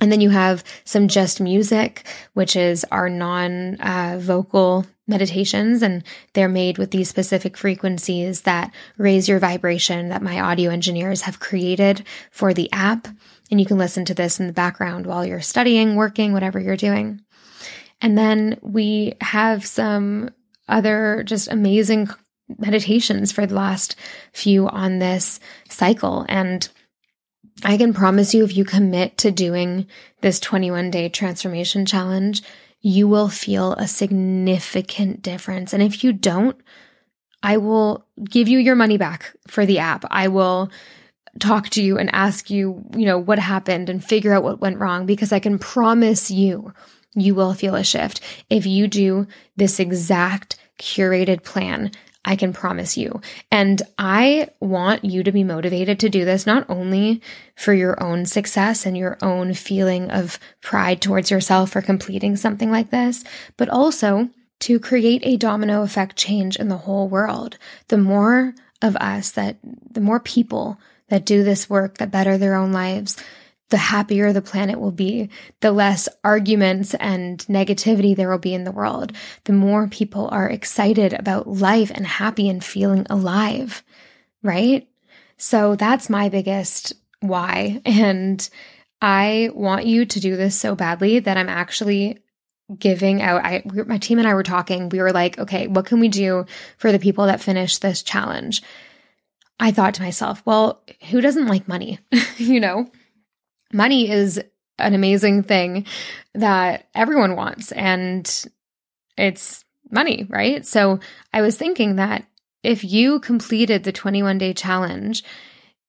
And 0.00 0.12
then 0.12 0.20
you 0.20 0.30
have 0.30 0.62
some 0.84 1.08
just 1.08 1.40
music, 1.40 2.06
which 2.34 2.54
is 2.54 2.84
our 2.90 3.08
non 3.08 3.80
uh, 3.80 4.18
vocal 4.20 4.84
meditations. 5.08 5.82
And 5.82 6.02
they're 6.32 6.48
made 6.48 6.78
with 6.78 6.90
these 6.90 7.08
specific 7.08 7.56
frequencies 7.56 8.42
that 8.42 8.74
raise 8.98 9.28
your 9.28 9.38
vibration 9.38 10.08
that 10.08 10.22
my 10.22 10.40
audio 10.40 10.70
engineers 10.70 11.22
have 11.22 11.40
created 11.40 12.04
for 12.30 12.52
the 12.52 12.70
app. 12.72 13.08
And 13.50 13.60
you 13.60 13.66
can 13.66 13.78
listen 13.78 14.04
to 14.06 14.14
this 14.14 14.40
in 14.40 14.48
the 14.48 14.52
background 14.52 15.06
while 15.06 15.24
you're 15.24 15.40
studying, 15.40 15.94
working, 15.94 16.32
whatever 16.32 16.58
you're 16.58 16.76
doing. 16.76 17.22
And 18.00 18.18
then 18.18 18.58
we 18.60 19.14
have 19.20 19.64
some 19.64 20.30
other 20.68 21.22
just 21.24 21.50
amazing 21.50 22.08
meditations 22.58 23.32
for 23.32 23.46
the 23.46 23.54
last 23.54 23.96
few 24.32 24.68
on 24.68 24.98
this 24.98 25.40
cycle. 25.68 26.26
And 26.28 26.68
I 27.64 27.78
can 27.78 27.94
promise 27.94 28.34
you, 28.34 28.44
if 28.44 28.56
you 28.56 28.64
commit 28.64 29.16
to 29.18 29.30
doing 29.30 29.86
this 30.20 30.38
21 30.40 30.90
day 30.90 31.08
transformation 31.08 31.86
challenge, 31.86 32.42
you 32.82 33.08
will 33.08 33.28
feel 33.28 33.72
a 33.72 33.88
significant 33.88 35.22
difference. 35.22 35.72
And 35.72 35.82
if 35.82 36.04
you 36.04 36.12
don't, 36.12 36.56
I 37.42 37.56
will 37.56 38.06
give 38.22 38.48
you 38.48 38.58
your 38.58 38.74
money 38.74 38.98
back 38.98 39.34
for 39.46 39.66
the 39.66 39.78
app. 39.78 40.04
I 40.10 40.28
will 40.28 40.70
talk 41.38 41.68
to 41.70 41.82
you 41.82 41.98
and 41.98 42.14
ask 42.14 42.50
you, 42.50 42.84
you 42.96 43.06
know, 43.06 43.18
what 43.18 43.38
happened 43.38 43.88
and 43.88 44.04
figure 44.04 44.32
out 44.32 44.42
what 44.42 44.60
went 44.60 44.78
wrong 44.78 45.06
because 45.06 45.32
I 45.32 45.38
can 45.38 45.58
promise 45.58 46.30
you, 46.30 46.72
you 47.14 47.34
will 47.34 47.54
feel 47.54 47.74
a 47.74 47.84
shift 47.84 48.20
if 48.50 48.66
you 48.66 48.88
do 48.88 49.26
this 49.56 49.80
exact 49.80 50.56
curated 50.78 51.42
plan 51.42 51.90
I 52.26 52.34
can 52.34 52.52
promise 52.52 52.96
you. 52.96 53.20
And 53.52 53.80
I 53.96 54.48
want 54.58 55.04
you 55.04 55.22
to 55.22 55.30
be 55.30 55.44
motivated 55.44 56.00
to 56.00 56.10
do 56.10 56.24
this 56.24 56.44
not 56.44 56.68
only 56.68 57.22
for 57.54 57.72
your 57.72 58.02
own 58.02 58.26
success 58.26 58.84
and 58.84 58.98
your 58.98 59.16
own 59.22 59.54
feeling 59.54 60.10
of 60.10 60.40
pride 60.60 61.00
towards 61.00 61.30
yourself 61.30 61.70
for 61.70 61.80
completing 61.80 62.36
something 62.36 62.70
like 62.70 62.90
this, 62.90 63.22
but 63.56 63.68
also 63.68 64.28
to 64.58 64.80
create 64.80 65.22
a 65.24 65.36
domino 65.36 65.82
effect 65.82 66.16
change 66.16 66.56
in 66.56 66.68
the 66.68 66.78
whole 66.78 67.08
world. 67.08 67.56
The 67.88 67.98
more 67.98 68.54
of 68.82 68.96
us 68.96 69.30
that, 69.32 69.56
the 69.90 70.00
more 70.00 70.20
people 70.20 70.78
that 71.08 71.24
do 71.24 71.44
this 71.44 71.70
work 71.70 71.98
that 71.98 72.10
better 72.10 72.36
their 72.36 72.56
own 72.56 72.72
lives, 72.72 73.16
the 73.68 73.76
happier 73.76 74.32
the 74.32 74.42
planet 74.42 74.78
will 74.78 74.92
be, 74.92 75.28
the 75.60 75.72
less 75.72 76.08
arguments 76.22 76.94
and 76.94 77.38
negativity 77.48 78.14
there 78.14 78.30
will 78.30 78.38
be 78.38 78.54
in 78.54 78.64
the 78.64 78.72
world, 78.72 79.12
the 79.44 79.52
more 79.52 79.88
people 79.88 80.28
are 80.30 80.48
excited 80.48 81.12
about 81.12 81.48
life 81.48 81.90
and 81.94 82.06
happy 82.06 82.48
and 82.48 82.62
feeling 82.62 83.06
alive, 83.10 83.82
right? 84.42 84.88
So 85.36 85.74
that's 85.76 86.08
my 86.08 86.28
biggest 86.28 86.92
why. 87.20 87.80
And 87.86 88.48
I 89.02 89.50
want 89.52 89.86
you 89.86 90.06
to 90.06 90.20
do 90.20 90.36
this 90.36 90.58
so 90.58 90.74
badly 90.74 91.18
that 91.18 91.36
I'm 91.36 91.48
actually 91.48 92.18
giving 92.78 93.22
out 93.22 93.44
I 93.44 93.62
my 93.86 93.98
team 93.98 94.18
and 94.18 94.26
I 94.26 94.34
were 94.34 94.42
talking 94.42 94.88
we 94.88 95.00
were 95.00 95.12
like 95.12 95.38
okay 95.38 95.68
what 95.68 95.86
can 95.86 96.00
we 96.00 96.08
do 96.08 96.46
for 96.78 96.90
the 96.90 96.98
people 96.98 97.26
that 97.26 97.40
finish 97.40 97.78
this 97.78 98.02
challenge 98.02 98.60
I 99.60 99.70
thought 99.70 99.94
to 99.94 100.02
myself 100.02 100.42
well 100.44 100.82
who 101.10 101.20
doesn't 101.20 101.46
like 101.46 101.68
money 101.68 102.00
you 102.38 102.58
know 102.58 102.90
money 103.76 104.10
is 104.10 104.42
an 104.78 104.94
amazing 104.94 105.42
thing 105.42 105.86
that 106.34 106.88
everyone 106.94 107.36
wants 107.36 107.72
and 107.72 108.46
it's 109.16 109.64
money, 109.90 110.26
right? 110.28 110.66
So 110.66 111.00
I 111.32 111.42
was 111.42 111.56
thinking 111.56 111.96
that 111.96 112.26
if 112.62 112.82
you 112.82 113.20
completed 113.20 113.84
the 113.84 113.92
21 113.92 114.38
day 114.38 114.52
challenge 114.52 115.22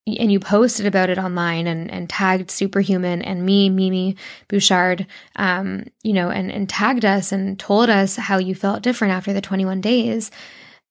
and 0.05 0.31
you 0.31 0.39
posted 0.39 0.85
about 0.85 1.09
it 1.09 1.17
online 1.17 1.67
and, 1.67 1.91
and 1.91 2.09
tagged 2.09 2.49
Superhuman 2.49 3.21
and 3.21 3.45
me, 3.45 3.69
Mimi 3.69 4.15
Bouchard, 4.47 5.07
um, 5.35 5.85
you 6.03 6.13
know, 6.13 6.29
and, 6.29 6.49
and 6.51 6.69
tagged 6.69 7.03
us 7.03 7.31
and 7.31 7.59
told 7.59 7.89
us 7.89 8.15
how 8.15 8.37
you 8.37 8.55
felt 8.55 8.83
different 8.83 9.13
after 9.13 9.33
the 9.33 9.41
21 9.41 9.81
days, 9.81 10.31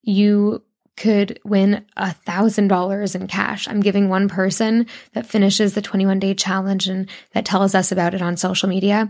you 0.03 0.61
could 0.97 1.39
win 1.45 1.85
a 1.95 2.11
thousand 2.11 2.67
dollars 2.67 3.15
in 3.15 3.27
cash. 3.27 3.67
I'm 3.67 3.79
giving 3.79 4.09
one 4.09 4.27
person 4.27 4.87
that 5.13 5.27
finishes 5.27 5.73
the 5.73 5.81
21 5.81 6.19
day 6.19 6.33
challenge 6.33 6.87
and 6.87 7.07
that 7.33 7.45
tells 7.45 7.73
us 7.75 7.91
about 7.91 8.13
it 8.13 8.21
on 8.21 8.35
social 8.35 8.67
media 8.67 9.09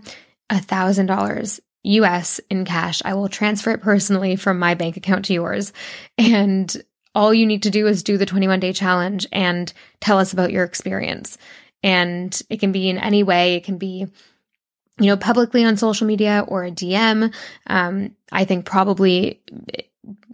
a 0.50 0.62
thousand 0.62 1.08
dollars. 1.08 1.60
US 1.84 2.40
in 2.50 2.66
cash. 2.66 3.02
I 3.06 3.14
will 3.14 3.30
transfer 3.30 3.72
it 3.72 3.82
personally 3.82 4.36
from 4.36 4.60
my 4.60 4.74
bank 4.74 4.98
account 4.98 5.26
to 5.26 5.34
yours. 5.34 5.72
And 6.18 6.76
all 7.16 7.34
you 7.34 7.46
need 7.46 7.64
to 7.64 7.70
do 7.70 7.88
is 7.88 8.04
do 8.04 8.18
the 8.18 8.26
21 8.26 8.60
day 8.60 8.74
challenge 8.74 9.26
and 9.32 9.72
tell 10.02 10.20
us 10.20 10.34
about 10.34 10.52
your 10.52 10.64
experience. 10.64 11.38
And 11.84 12.40
it 12.50 12.60
can 12.60 12.72
be 12.72 12.90
in 12.90 12.98
any 12.98 13.24
way. 13.24 13.56
It 13.56 13.64
can 13.64 13.78
be, 13.78 14.08
you 15.00 15.06
know, 15.06 15.18
publicly 15.18 15.64
on 15.64 15.78
social 15.78 16.08
media 16.08 16.44
or 16.48 16.66
a 16.66 16.72
DM. 16.72 17.34
Um, 17.68 18.16
I 18.32 18.46
think 18.46 18.66
probably 18.66 19.42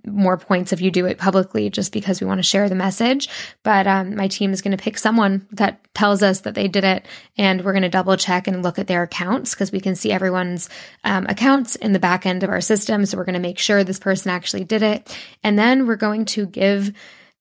more 0.06 0.38
points 0.38 0.74
if 0.74 0.82
you 0.82 0.92
do 0.92 1.06
it 1.06 1.18
publicly 1.18 1.70
just 1.70 1.94
because 1.94 2.20
we 2.20 2.28
want 2.28 2.40
to 2.40 2.44
share 2.44 2.70
the 2.70 2.76
message. 2.76 3.30
But 3.64 3.88
um, 3.88 4.16
my 4.16 4.28
team 4.28 4.52
is 4.52 4.62
going 4.62 4.76
to 4.76 4.84
pick 4.84 4.98
someone 4.98 5.48
that 5.52 5.80
tells 5.94 6.22
us 6.22 6.42
that 6.42 6.56
they 6.56 6.68
did 6.68 6.84
it, 6.84 7.06
and 7.38 7.64
we're 7.64 7.74
going 7.74 7.84
to 7.84 7.90
double 7.90 8.18
check 8.18 8.48
and 8.48 8.64
look 8.64 8.80
at 8.80 8.88
their 8.88 9.04
accounts 9.04 9.54
because 9.54 9.72
we 9.72 9.80
can 9.80 9.96
see 9.96 10.12
everyone's 10.12 10.70
um, 11.04 11.26
accounts 11.28 11.76
in 11.76 11.94
the 11.94 12.00
back 12.00 12.26
end 12.26 12.44
of 12.44 12.50
our 12.50 12.62
system. 12.62 13.06
So 13.06 13.18
we're 13.18 13.26
going 13.26 13.34
to 13.34 13.40
make 13.40 13.60
sure 13.60 13.84
this 13.84 14.00
person 14.00 14.32
actually 14.32 14.64
did 14.64 14.82
it. 14.82 15.16
And 15.44 15.58
then 15.58 15.88
we're 15.88 15.96
going 15.96 16.26
to 16.26 16.46
give 16.46 16.92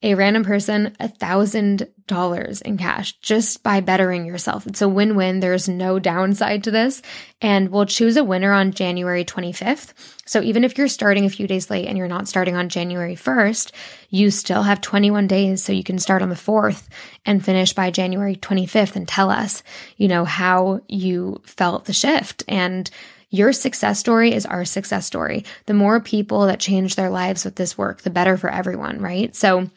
a 0.02 0.14
random 0.14 0.44
person 0.44 0.94
a 0.99 1.09
thousand 1.09 1.88
dollars 2.06 2.61
in 2.61 2.76
cash 2.76 3.12
just 3.21 3.62
by 3.62 3.80
bettering 3.80 4.26
yourself. 4.26 4.66
It's 4.66 4.82
a 4.82 4.88
win-win. 4.88 5.40
There's 5.40 5.68
no 5.68 5.99
downside 5.99 6.64
to 6.64 6.71
this. 6.71 7.00
And 7.40 7.71
we'll 7.71 7.87
choose 7.87 8.16
a 8.16 8.25
winner 8.25 8.52
on 8.52 8.73
January 8.73 9.25
25th. 9.25 9.92
So 10.26 10.42
even 10.42 10.64
if 10.64 10.76
you're 10.76 10.88
starting 10.88 11.25
a 11.25 11.30
few 11.30 11.47
days 11.47 11.71
late 11.71 11.87
and 11.87 11.97
you're 11.97 12.09
not 12.09 12.28
starting 12.28 12.56
on 12.56 12.68
January 12.68 13.14
1st, 13.14 13.73
you 14.11 14.30
still 14.30 14.62
have 14.62 14.80
21 14.80 15.26
days. 15.26 15.62
So 15.62 15.73
you 15.73 15.85
can 15.85 15.99
start 15.99 16.23
on 16.23 16.28
the 16.28 16.35
4th 16.35 16.88
and 17.25 17.44
finish 17.44 17.73
by 17.73 17.90
January 17.90 18.37
25th 18.37 18.97
and 18.97 19.06
tell 19.06 19.30
us, 19.30 19.62
you 19.97 20.09
know, 20.09 20.25
how 20.25 20.80
you 20.88 21.40
felt 21.44 21.85
the 21.85 21.92
shift 21.92 22.44
and 22.49 22.90
your 23.30 23.54
success 23.54 23.99
story 23.99 24.35
is 24.35 24.44
our 24.44 24.66
success 24.66 25.06
story. 25.06 25.47
The 25.64 25.73
more 25.73 26.00
people 26.00 26.47
that 26.47 26.61
change 26.61 26.97
their 26.97 27.09
lives 27.09 27.47
with 27.47 27.56
this 27.56 27.78
work, 27.78 28.02
the 28.02 28.11
better 28.11 28.37
for 28.37 28.50
everyone, 28.50 29.00
right? 29.00 29.35
So 29.35 29.71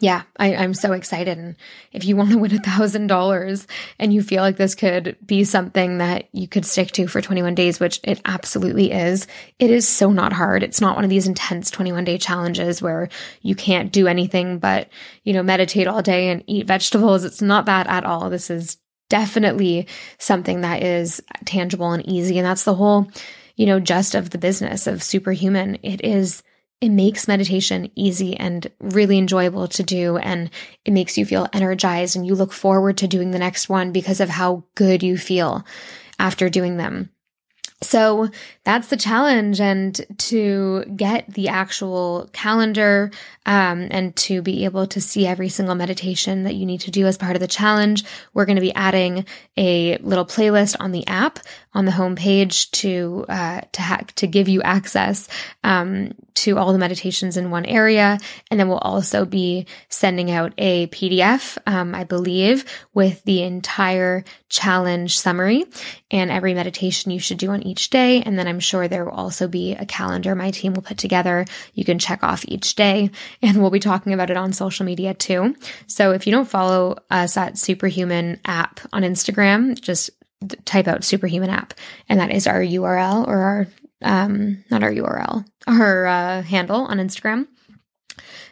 yeah, 0.00 0.22
I, 0.36 0.48
am 0.48 0.74
so 0.74 0.92
excited. 0.92 1.38
And 1.38 1.56
if 1.92 2.04
you 2.04 2.16
want 2.16 2.30
to 2.30 2.38
win 2.38 2.54
a 2.54 2.58
thousand 2.58 3.08
dollars 3.08 3.66
and 3.98 4.12
you 4.12 4.22
feel 4.22 4.42
like 4.42 4.56
this 4.56 4.74
could 4.74 5.16
be 5.24 5.44
something 5.44 5.98
that 5.98 6.28
you 6.32 6.46
could 6.46 6.64
stick 6.64 6.92
to 6.92 7.06
for 7.06 7.20
21 7.20 7.54
days, 7.54 7.80
which 7.80 8.00
it 8.04 8.20
absolutely 8.24 8.92
is, 8.92 9.26
it 9.58 9.70
is 9.70 9.88
so 9.88 10.12
not 10.12 10.32
hard. 10.32 10.62
It's 10.62 10.80
not 10.80 10.96
one 10.96 11.04
of 11.04 11.10
these 11.10 11.26
intense 11.26 11.70
21 11.70 12.04
day 12.04 12.18
challenges 12.18 12.80
where 12.80 13.08
you 13.42 13.54
can't 13.54 13.92
do 13.92 14.06
anything 14.06 14.58
but, 14.58 14.88
you 15.24 15.32
know, 15.32 15.42
meditate 15.42 15.86
all 15.86 16.02
day 16.02 16.28
and 16.28 16.44
eat 16.46 16.66
vegetables. 16.66 17.24
It's 17.24 17.42
not 17.42 17.66
that 17.66 17.86
at 17.86 18.04
all. 18.04 18.30
This 18.30 18.50
is 18.50 18.76
definitely 19.08 19.88
something 20.18 20.60
that 20.60 20.82
is 20.82 21.22
tangible 21.44 21.92
and 21.92 22.06
easy. 22.06 22.38
And 22.38 22.46
that's 22.46 22.64
the 22.64 22.74
whole, 22.74 23.10
you 23.56 23.66
know, 23.66 23.80
just 23.80 24.14
of 24.14 24.30
the 24.30 24.38
business 24.38 24.86
of 24.86 25.02
superhuman. 25.02 25.78
It 25.82 26.04
is 26.04 26.42
it 26.80 26.90
makes 26.90 27.26
meditation 27.26 27.90
easy 27.96 28.36
and 28.36 28.66
really 28.80 29.18
enjoyable 29.18 29.66
to 29.68 29.82
do. 29.82 30.16
And 30.16 30.50
it 30.84 30.92
makes 30.92 31.18
you 31.18 31.26
feel 31.26 31.48
energized 31.52 32.14
and 32.16 32.26
you 32.26 32.34
look 32.34 32.52
forward 32.52 32.98
to 32.98 33.08
doing 33.08 33.32
the 33.32 33.38
next 33.38 33.68
one 33.68 33.90
because 33.92 34.20
of 34.20 34.28
how 34.28 34.64
good 34.74 35.02
you 35.02 35.18
feel 35.18 35.64
after 36.18 36.48
doing 36.48 36.76
them. 36.76 37.10
So 37.80 38.28
that's 38.64 38.88
the 38.88 38.96
challenge. 38.96 39.60
And 39.60 40.00
to 40.18 40.84
get 40.96 41.32
the 41.32 41.48
actual 41.48 42.28
calendar 42.32 43.12
um, 43.46 43.86
and 43.90 44.14
to 44.16 44.42
be 44.42 44.64
able 44.64 44.88
to 44.88 45.00
see 45.00 45.26
every 45.26 45.48
single 45.48 45.76
meditation 45.76 46.42
that 46.44 46.56
you 46.56 46.66
need 46.66 46.80
to 46.82 46.90
do 46.90 47.06
as 47.06 47.16
part 47.16 47.36
of 47.36 47.40
the 47.40 47.46
challenge, 47.46 48.04
we're 48.34 48.46
going 48.46 48.56
to 48.56 48.62
be 48.62 48.74
adding 48.74 49.26
a 49.56 49.96
little 49.98 50.26
playlist 50.26 50.76
on 50.80 50.90
the 50.90 51.06
app 51.06 51.38
on 51.78 51.84
the 51.84 51.92
homepage 51.92 52.70
to 52.72 53.24
uh, 53.28 53.60
to 53.72 53.82
ha- 53.82 54.02
to 54.16 54.26
give 54.26 54.48
you 54.48 54.60
access 54.62 55.28
um, 55.62 56.12
to 56.34 56.58
all 56.58 56.72
the 56.72 56.78
meditations 56.78 57.36
in 57.36 57.50
one 57.50 57.64
area, 57.64 58.18
and 58.50 58.58
then 58.58 58.68
we'll 58.68 58.78
also 58.78 59.24
be 59.24 59.66
sending 59.88 60.30
out 60.30 60.52
a 60.58 60.88
PDF, 60.88 61.56
um, 61.66 61.94
I 61.94 62.04
believe, 62.04 62.64
with 62.94 63.22
the 63.24 63.42
entire 63.44 64.24
challenge 64.48 65.18
summary 65.18 65.66
and 66.10 66.30
every 66.30 66.54
meditation 66.54 67.12
you 67.12 67.20
should 67.20 67.38
do 67.38 67.50
on 67.50 67.62
each 67.68 67.90
day. 67.90 68.22
And 68.22 68.38
then 68.38 68.48
I'm 68.48 68.60
sure 68.60 68.88
there 68.88 69.04
will 69.04 69.12
also 69.12 69.46
be 69.46 69.74
a 69.74 69.86
calendar 69.86 70.34
my 70.34 70.50
team 70.50 70.74
will 70.74 70.82
put 70.82 70.98
together. 70.98 71.44
You 71.74 71.84
can 71.84 71.98
check 71.98 72.22
off 72.22 72.44
each 72.48 72.74
day, 72.74 73.10
and 73.42 73.60
we'll 73.60 73.70
be 73.70 73.80
talking 73.80 74.12
about 74.12 74.30
it 74.30 74.36
on 74.36 74.52
social 74.52 74.86
media 74.86 75.14
too. 75.14 75.54
So 75.86 76.12
if 76.12 76.26
you 76.26 76.32
don't 76.32 76.48
follow 76.48 76.98
us 77.10 77.36
at 77.36 77.58
Superhuman 77.58 78.40
app 78.44 78.80
on 78.92 79.02
Instagram, 79.02 79.80
just 79.80 80.10
type 80.64 80.86
out 80.86 81.02
superhuman 81.02 81.50
app 81.50 81.74
and 82.08 82.20
that 82.20 82.30
is 82.30 82.46
our 82.46 82.60
url 82.60 83.26
or 83.26 83.38
our 83.38 83.66
um 84.02 84.64
not 84.70 84.84
our 84.84 84.92
url 84.92 85.44
our 85.66 86.06
uh, 86.06 86.42
handle 86.42 86.82
on 86.82 86.98
instagram 86.98 87.46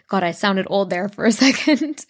god 0.09 0.23
i 0.23 0.31
sounded 0.31 0.67
old 0.69 0.91
there 0.91 1.09
for 1.09 1.25
a 1.25 1.33
second 1.47 2.05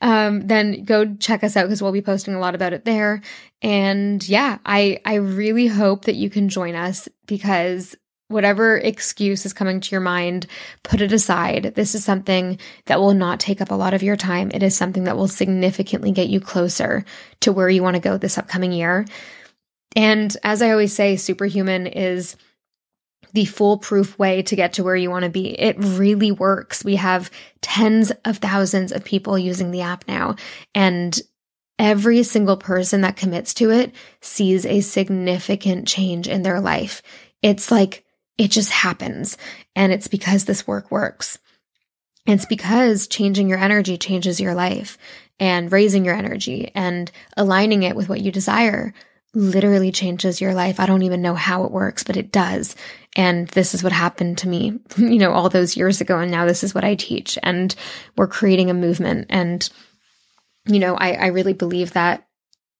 um 0.00 0.46
then 0.46 0.84
go 0.84 1.14
check 1.16 1.42
us 1.44 1.56
out 1.56 1.64
because 1.64 1.82
we'll 1.82 1.92
be 1.92 2.02
posting 2.02 2.34
a 2.34 2.40
lot 2.40 2.54
about 2.54 2.72
it 2.72 2.84
there 2.84 3.20
and 3.62 4.28
yeah 4.28 4.58
i 4.64 5.00
i 5.04 5.14
really 5.14 5.66
hope 5.66 6.04
that 6.04 6.16
you 6.16 6.30
can 6.30 6.48
join 6.48 6.74
us 6.74 7.08
because 7.26 7.96
whatever 8.28 8.76
excuse 8.76 9.46
is 9.46 9.52
coming 9.52 9.80
to 9.80 9.90
your 9.90 10.00
mind, 10.00 10.46
put 10.82 11.00
it 11.00 11.12
aside. 11.12 11.72
This 11.74 11.94
is 11.94 12.04
something 12.04 12.58
that 12.86 13.00
will 13.00 13.14
not 13.14 13.40
take 13.40 13.60
up 13.60 13.70
a 13.70 13.74
lot 13.74 13.94
of 13.94 14.02
your 14.02 14.16
time. 14.16 14.50
It 14.52 14.62
is 14.62 14.76
something 14.76 15.04
that 15.04 15.16
will 15.16 15.28
significantly 15.28 16.12
get 16.12 16.28
you 16.28 16.40
closer 16.40 17.04
to 17.40 17.52
where 17.52 17.70
you 17.70 17.82
want 17.82 17.96
to 17.96 18.02
go 18.02 18.18
this 18.18 18.38
upcoming 18.38 18.72
year. 18.72 19.06
And 19.96 20.36
as 20.44 20.60
I 20.60 20.70
always 20.70 20.92
say, 20.92 21.16
superhuman 21.16 21.86
is 21.86 22.36
the 23.32 23.44
foolproof 23.44 24.18
way 24.18 24.42
to 24.42 24.56
get 24.56 24.74
to 24.74 24.84
where 24.84 24.96
you 24.96 25.10
want 25.10 25.24
to 25.24 25.30
be. 25.30 25.58
It 25.58 25.76
really 25.78 26.32
works. 26.32 26.84
We 26.84 26.96
have 26.96 27.30
tens 27.60 28.10
of 28.24 28.38
thousands 28.38 28.92
of 28.92 29.04
people 29.04 29.38
using 29.38 29.70
the 29.70 29.82
app 29.82 30.04
now, 30.08 30.36
and 30.74 31.20
every 31.78 32.22
single 32.22 32.56
person 32.56 33.02
that 33.02 33.16
commits 33.16 33.54
to 33.54 33.70
it 33.70 33.94
sees 34.20 34.66
a 34.66 34.80
significant 34.80 35.86
change 35.86 36.26
in 36.26 36.42
their 36.42 36.60
life. 36.60 37.02
It's 37.42 37.70
like 37.70 38.04
it 38.36 38.50
just 38.50 38.70
happens. 38.70 39.36
And 39.76 39.92
it's 39.92 40.08
because 40.08 40.44
this 40.44 40.66
work 40.66 40.90
works. 40.90 41.38
It's 42.26 42.46
because 42.46 43.08
changing 43.08 43.48
your 43.48 43.58
energy 43.58 43.96
changes 43.96 44.40
your 44.40 44.54
life 44.54 44.98
and 45.40 45.72
raising 45.72 46.04
your 46.04 46.14
energy 46.14 46.70
and 46.74 47.10
aligning 47.36 47.82
it 47.82 47.96
with 47.96 48.08
what 48.08 48.20
you 48.20 48.30
desire 48.30 48.92
literally 49.34 49.92
changes 49.92 50.40
your 50.40 50.54
life. 50.54 50.80
I 50.80 50.86
don't 50.86 51.02
even 51.02 51.22
know 51.22 51.34
how 51.34 51.64
it 51.64 51.70
works, 51.70 52.02
but 52.02 52.16
it 52.16 52.32
does. 52.32 52.76
And 53.18 53.48
this 53.48 53.74
is 53.74 53.82
what 53.82 53.92
happened 53.92 54.38
to 54.38 54.48
me, 54.48 54.78
you 54.96 55.18
know, 55.18 55.32
all 55.32 55.50
those 55.50 55.76
years 55.76 56.00
ago. 56.00 56.18
And 56.18 56.30
now 56.30 56.46
this 56.46 56.64
is 56.64 56.74
what 56.74 56.84
I 56.84 56.94
teach. 56.94 57.36
And 57.42 57.74
we're 58.16 58.28
creating 58.28 58.70
a 58.70 58.74
movement. 58.74 59.26
And, 59.28 59.68
you 60.66 60.78
know, 60.78 60.94
I, 60.94 61.12
I 61.14 61.26
really 61.26 61.52
believe 61.52 61.92
that 61.92 62.24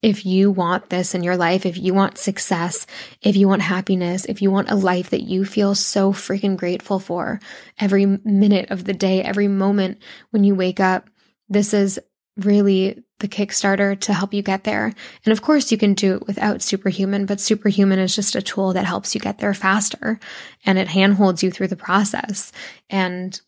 if 0.00 0.24
you 0.24 0.52
want 0.52 0.90
this 0.90 1.16
in 1.16 1.24
your 1.24 1.36
life, 1.36 1.66
if 1.66 1.76
you 1.76 1.92
want 1.92 2.18
success, 2.18 2.86
if 3.20 3.34
you 3.34 3.48
want 3.48 3.62
happiness, 3.62 4.26
if 4.26 4.40
you 4.40 4.48
want 4.48 4.70
a 4.70 4.76
life 4.76 5.10
that 5.10 5.22
you 5.22 5.44
feel 5.44 5.74
so 5.74 6.12
freaking 6.12 6.56
grateful 6.56 7.00
for 7.00 7.40
every 7.80 8.06
minute 8.06 8.70
of 8.70 8.84
the 8.84 8.94
day, 8.94 9.20
every 9.20 9.48
moment 9.48 9.98
when 10.30 10.44
you 10.44 10.54
wake 10.54 10.78
up, 10.78 11.10
this 11.48 11.74
is 11.74 11.98
really 12.36 13.02
the 13.20 13.28
Kickstarter 13.28 13.98
to 14.00 14.12
help 14.12 14.32
you 14.32 14.42
get 14.42 14.64
there. 14.64 14.92
And 15.24 15.32
of 15.32 15.42
course, 15.42 15.72
you 15.72 15.78
can 15.78 15.94
do 15.94 16.14
it 16.14 16.26
without 16.26 16.62
Superhuman, 16.62 17.26
but 17.26 17.40
Superhuman 17.40 17.98
is 17.98 18.14
just 18.14 18.36
a 18.36 18.42
tool 18.42 18.72
that 18.74 18.86
helps 18.86 19.14
you 19.14 19.20
get 19.20 19.38
there 19.38 19.54
faster 19.54 20.20
and 20.64 20.78
it 20.78 20.88
handholds 20.88 21.42
you 21.42 21.50
through 21.50 21.68
the 21.68 21.76
process. 21.76 22.52
And, 22.88 23.40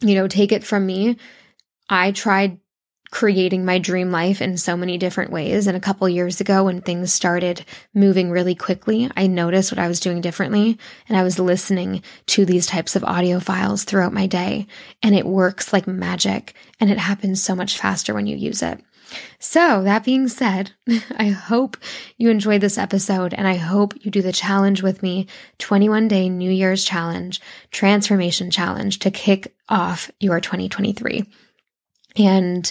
you 0.00 0.14
know, 0.14 0.28
take 0.28 0.52
it 0.52 0.64
from 0.64 0.84
me. 0.86 1.16
I 1.88 2.12
tried 2.12 2.58
creating 3.12 3.64
my 3.64 3.78
dream 3.78 4.10
life 4.10 4.40
in 4.40 4.56
so 4.56 4.74
many 4.74 4.96
different 4.96 5.30
ways. 5.30 5.66
And 5.66 5.76
a 5.76 5.80
couple 5.80 6.08
years 6.08 6.40
ago, 6.40 6.64
when 6.64 6.80
things 6.80 7.12
started 7.12 7.64
moving 7.94 8.30
really 8.30 8.54
quickly, 8.54 9.08
I 9.14 9.26
noticed 9.26 9.70
what 9.70 9.78
I 9.78 9.86
was 9.86 10.00
doing 10.00 10.22
differently. 10.22 10.78
And 11.08 11.16
I 11.16 11.22
was 11.22 11.38
listening 11.38 12.02
to 12.28 12.46
these 12.46 12.66
types 12.66 12.96
of 12.96 13.04
audio 13.04 13.38
files 13.38 13.84
throughout 13.84 14.14
my 14.14 14.26
day. 14.26 14.66
And 15.02 15.14
it 15.14 15.26
works 15.26 15.74
like 15.74 15.86
magic. 15.86 16.54
And 16.80 16.90
it 16.90 16.96
happens 16.96 17.42
so 17.42 17.54
much 17.54 17.78
faster 17.78 18.14
when 18.14 18.26
you 18.26 18.36
use 18.36 18.62
it. 18.62 18.82
So, 19.38 19.82
that 19.82 20.04
being 20.04 20.26
said, 20.26 20.72
I 21.18 21.26
hope 21.26 21.76
you 22.16 22.30
enjoyed 22.30 22.62
this 22.62 22.78
episode 22.78 23.34
and 23.34 23.46
I 23.46 23.56
hope 23.56 23.92
you 24.00 24.10
do 24.10 24.22
the 24.22 24.32
challenge 24.32 24.82
with 24.82 25.02
me 25.02 25.26
21 25.58 26.08
day 26.08 26.30
New 26.30 26.50
Year's 26.50 26.82
challenge, 26.82 27.42
transformation 27.70 28.50
challenge 28.50 29.00
to 29.00 29.10
kick 29.10 29.54
off 29.68 30.10
your 30.18 30.40
2023 30.40 31.26
and 32.16 32.70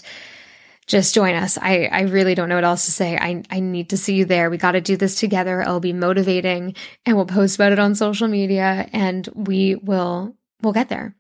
just 0.88 1.16
join 1.16 1.36
us. 1.36 1.58
I, 1.58 1.86
I 1.86 2.02
really 2.02 2.36
don't 2.36 2.50
know 2.50 2.56
what 2.56 2.64
else 2.64 2.86
to 2.86 2.92
say. 2.92 3.18
I, 3.18 3.44
I 3.50 3.60
need 3.60 3.90
to 3.90 3.98
see 3.98 4.16
you 4.16 4.26
there. 4.26 4.50
We 4.50 4.58
got 4.58 4.74
to 4.74 4.82
do 4.82 4.98
this 4.98 5.16
together. 5.16 5.62
It'll 5.62 5.80
be 5.80 5.94
motivating 5.94 6.76
and 7.06 7.16
we'll 7.16 7.26
post 7.26 7.56
about 7.56 7.72
it 7.72 7.80
on 7.80 7.96
social 7.96 8.28
media 8.28 8.90
and 8.92 9.28
we 9.34 9.76
will, 9.76 10.36
we'll 10.62 10.74
get 10.74 10.90
there. 10.90 11.16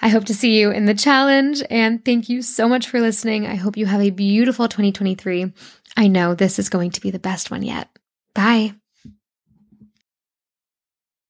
I 0.00 0.08
hope 0.08 0.24
to 0.24 0.34
see 0.34 0.58
you 0.58 0.72
in 0.72 0.86
the 0.86 0.94
challenge 0.94 1.62
and 1.70 2.04
thank 2.04 2.28
you 2.28 2.42
so 2.42 2.68
much 2.68 2.88
for 2.88 3.00
listening. 3.00 3.46
I 3.46 3.54
hope 3.54 3.76
you 3.76 3.86
have 3.86 4.00
a 4.00 4.10
beautiful 4.10 4.66
2023. 4.66 5.52
I 5.96 6.08
know 6.08 6.34
this 6.34 6.58
is 6.58 6.68
going 6.68 6.90
to 6.92 7.00
be 7.00 7.12
the 7.12 7.20
best 7.20 7.52
one 7.52 7.62
yet. 7.62 7.88
Bye. 8.34 8.74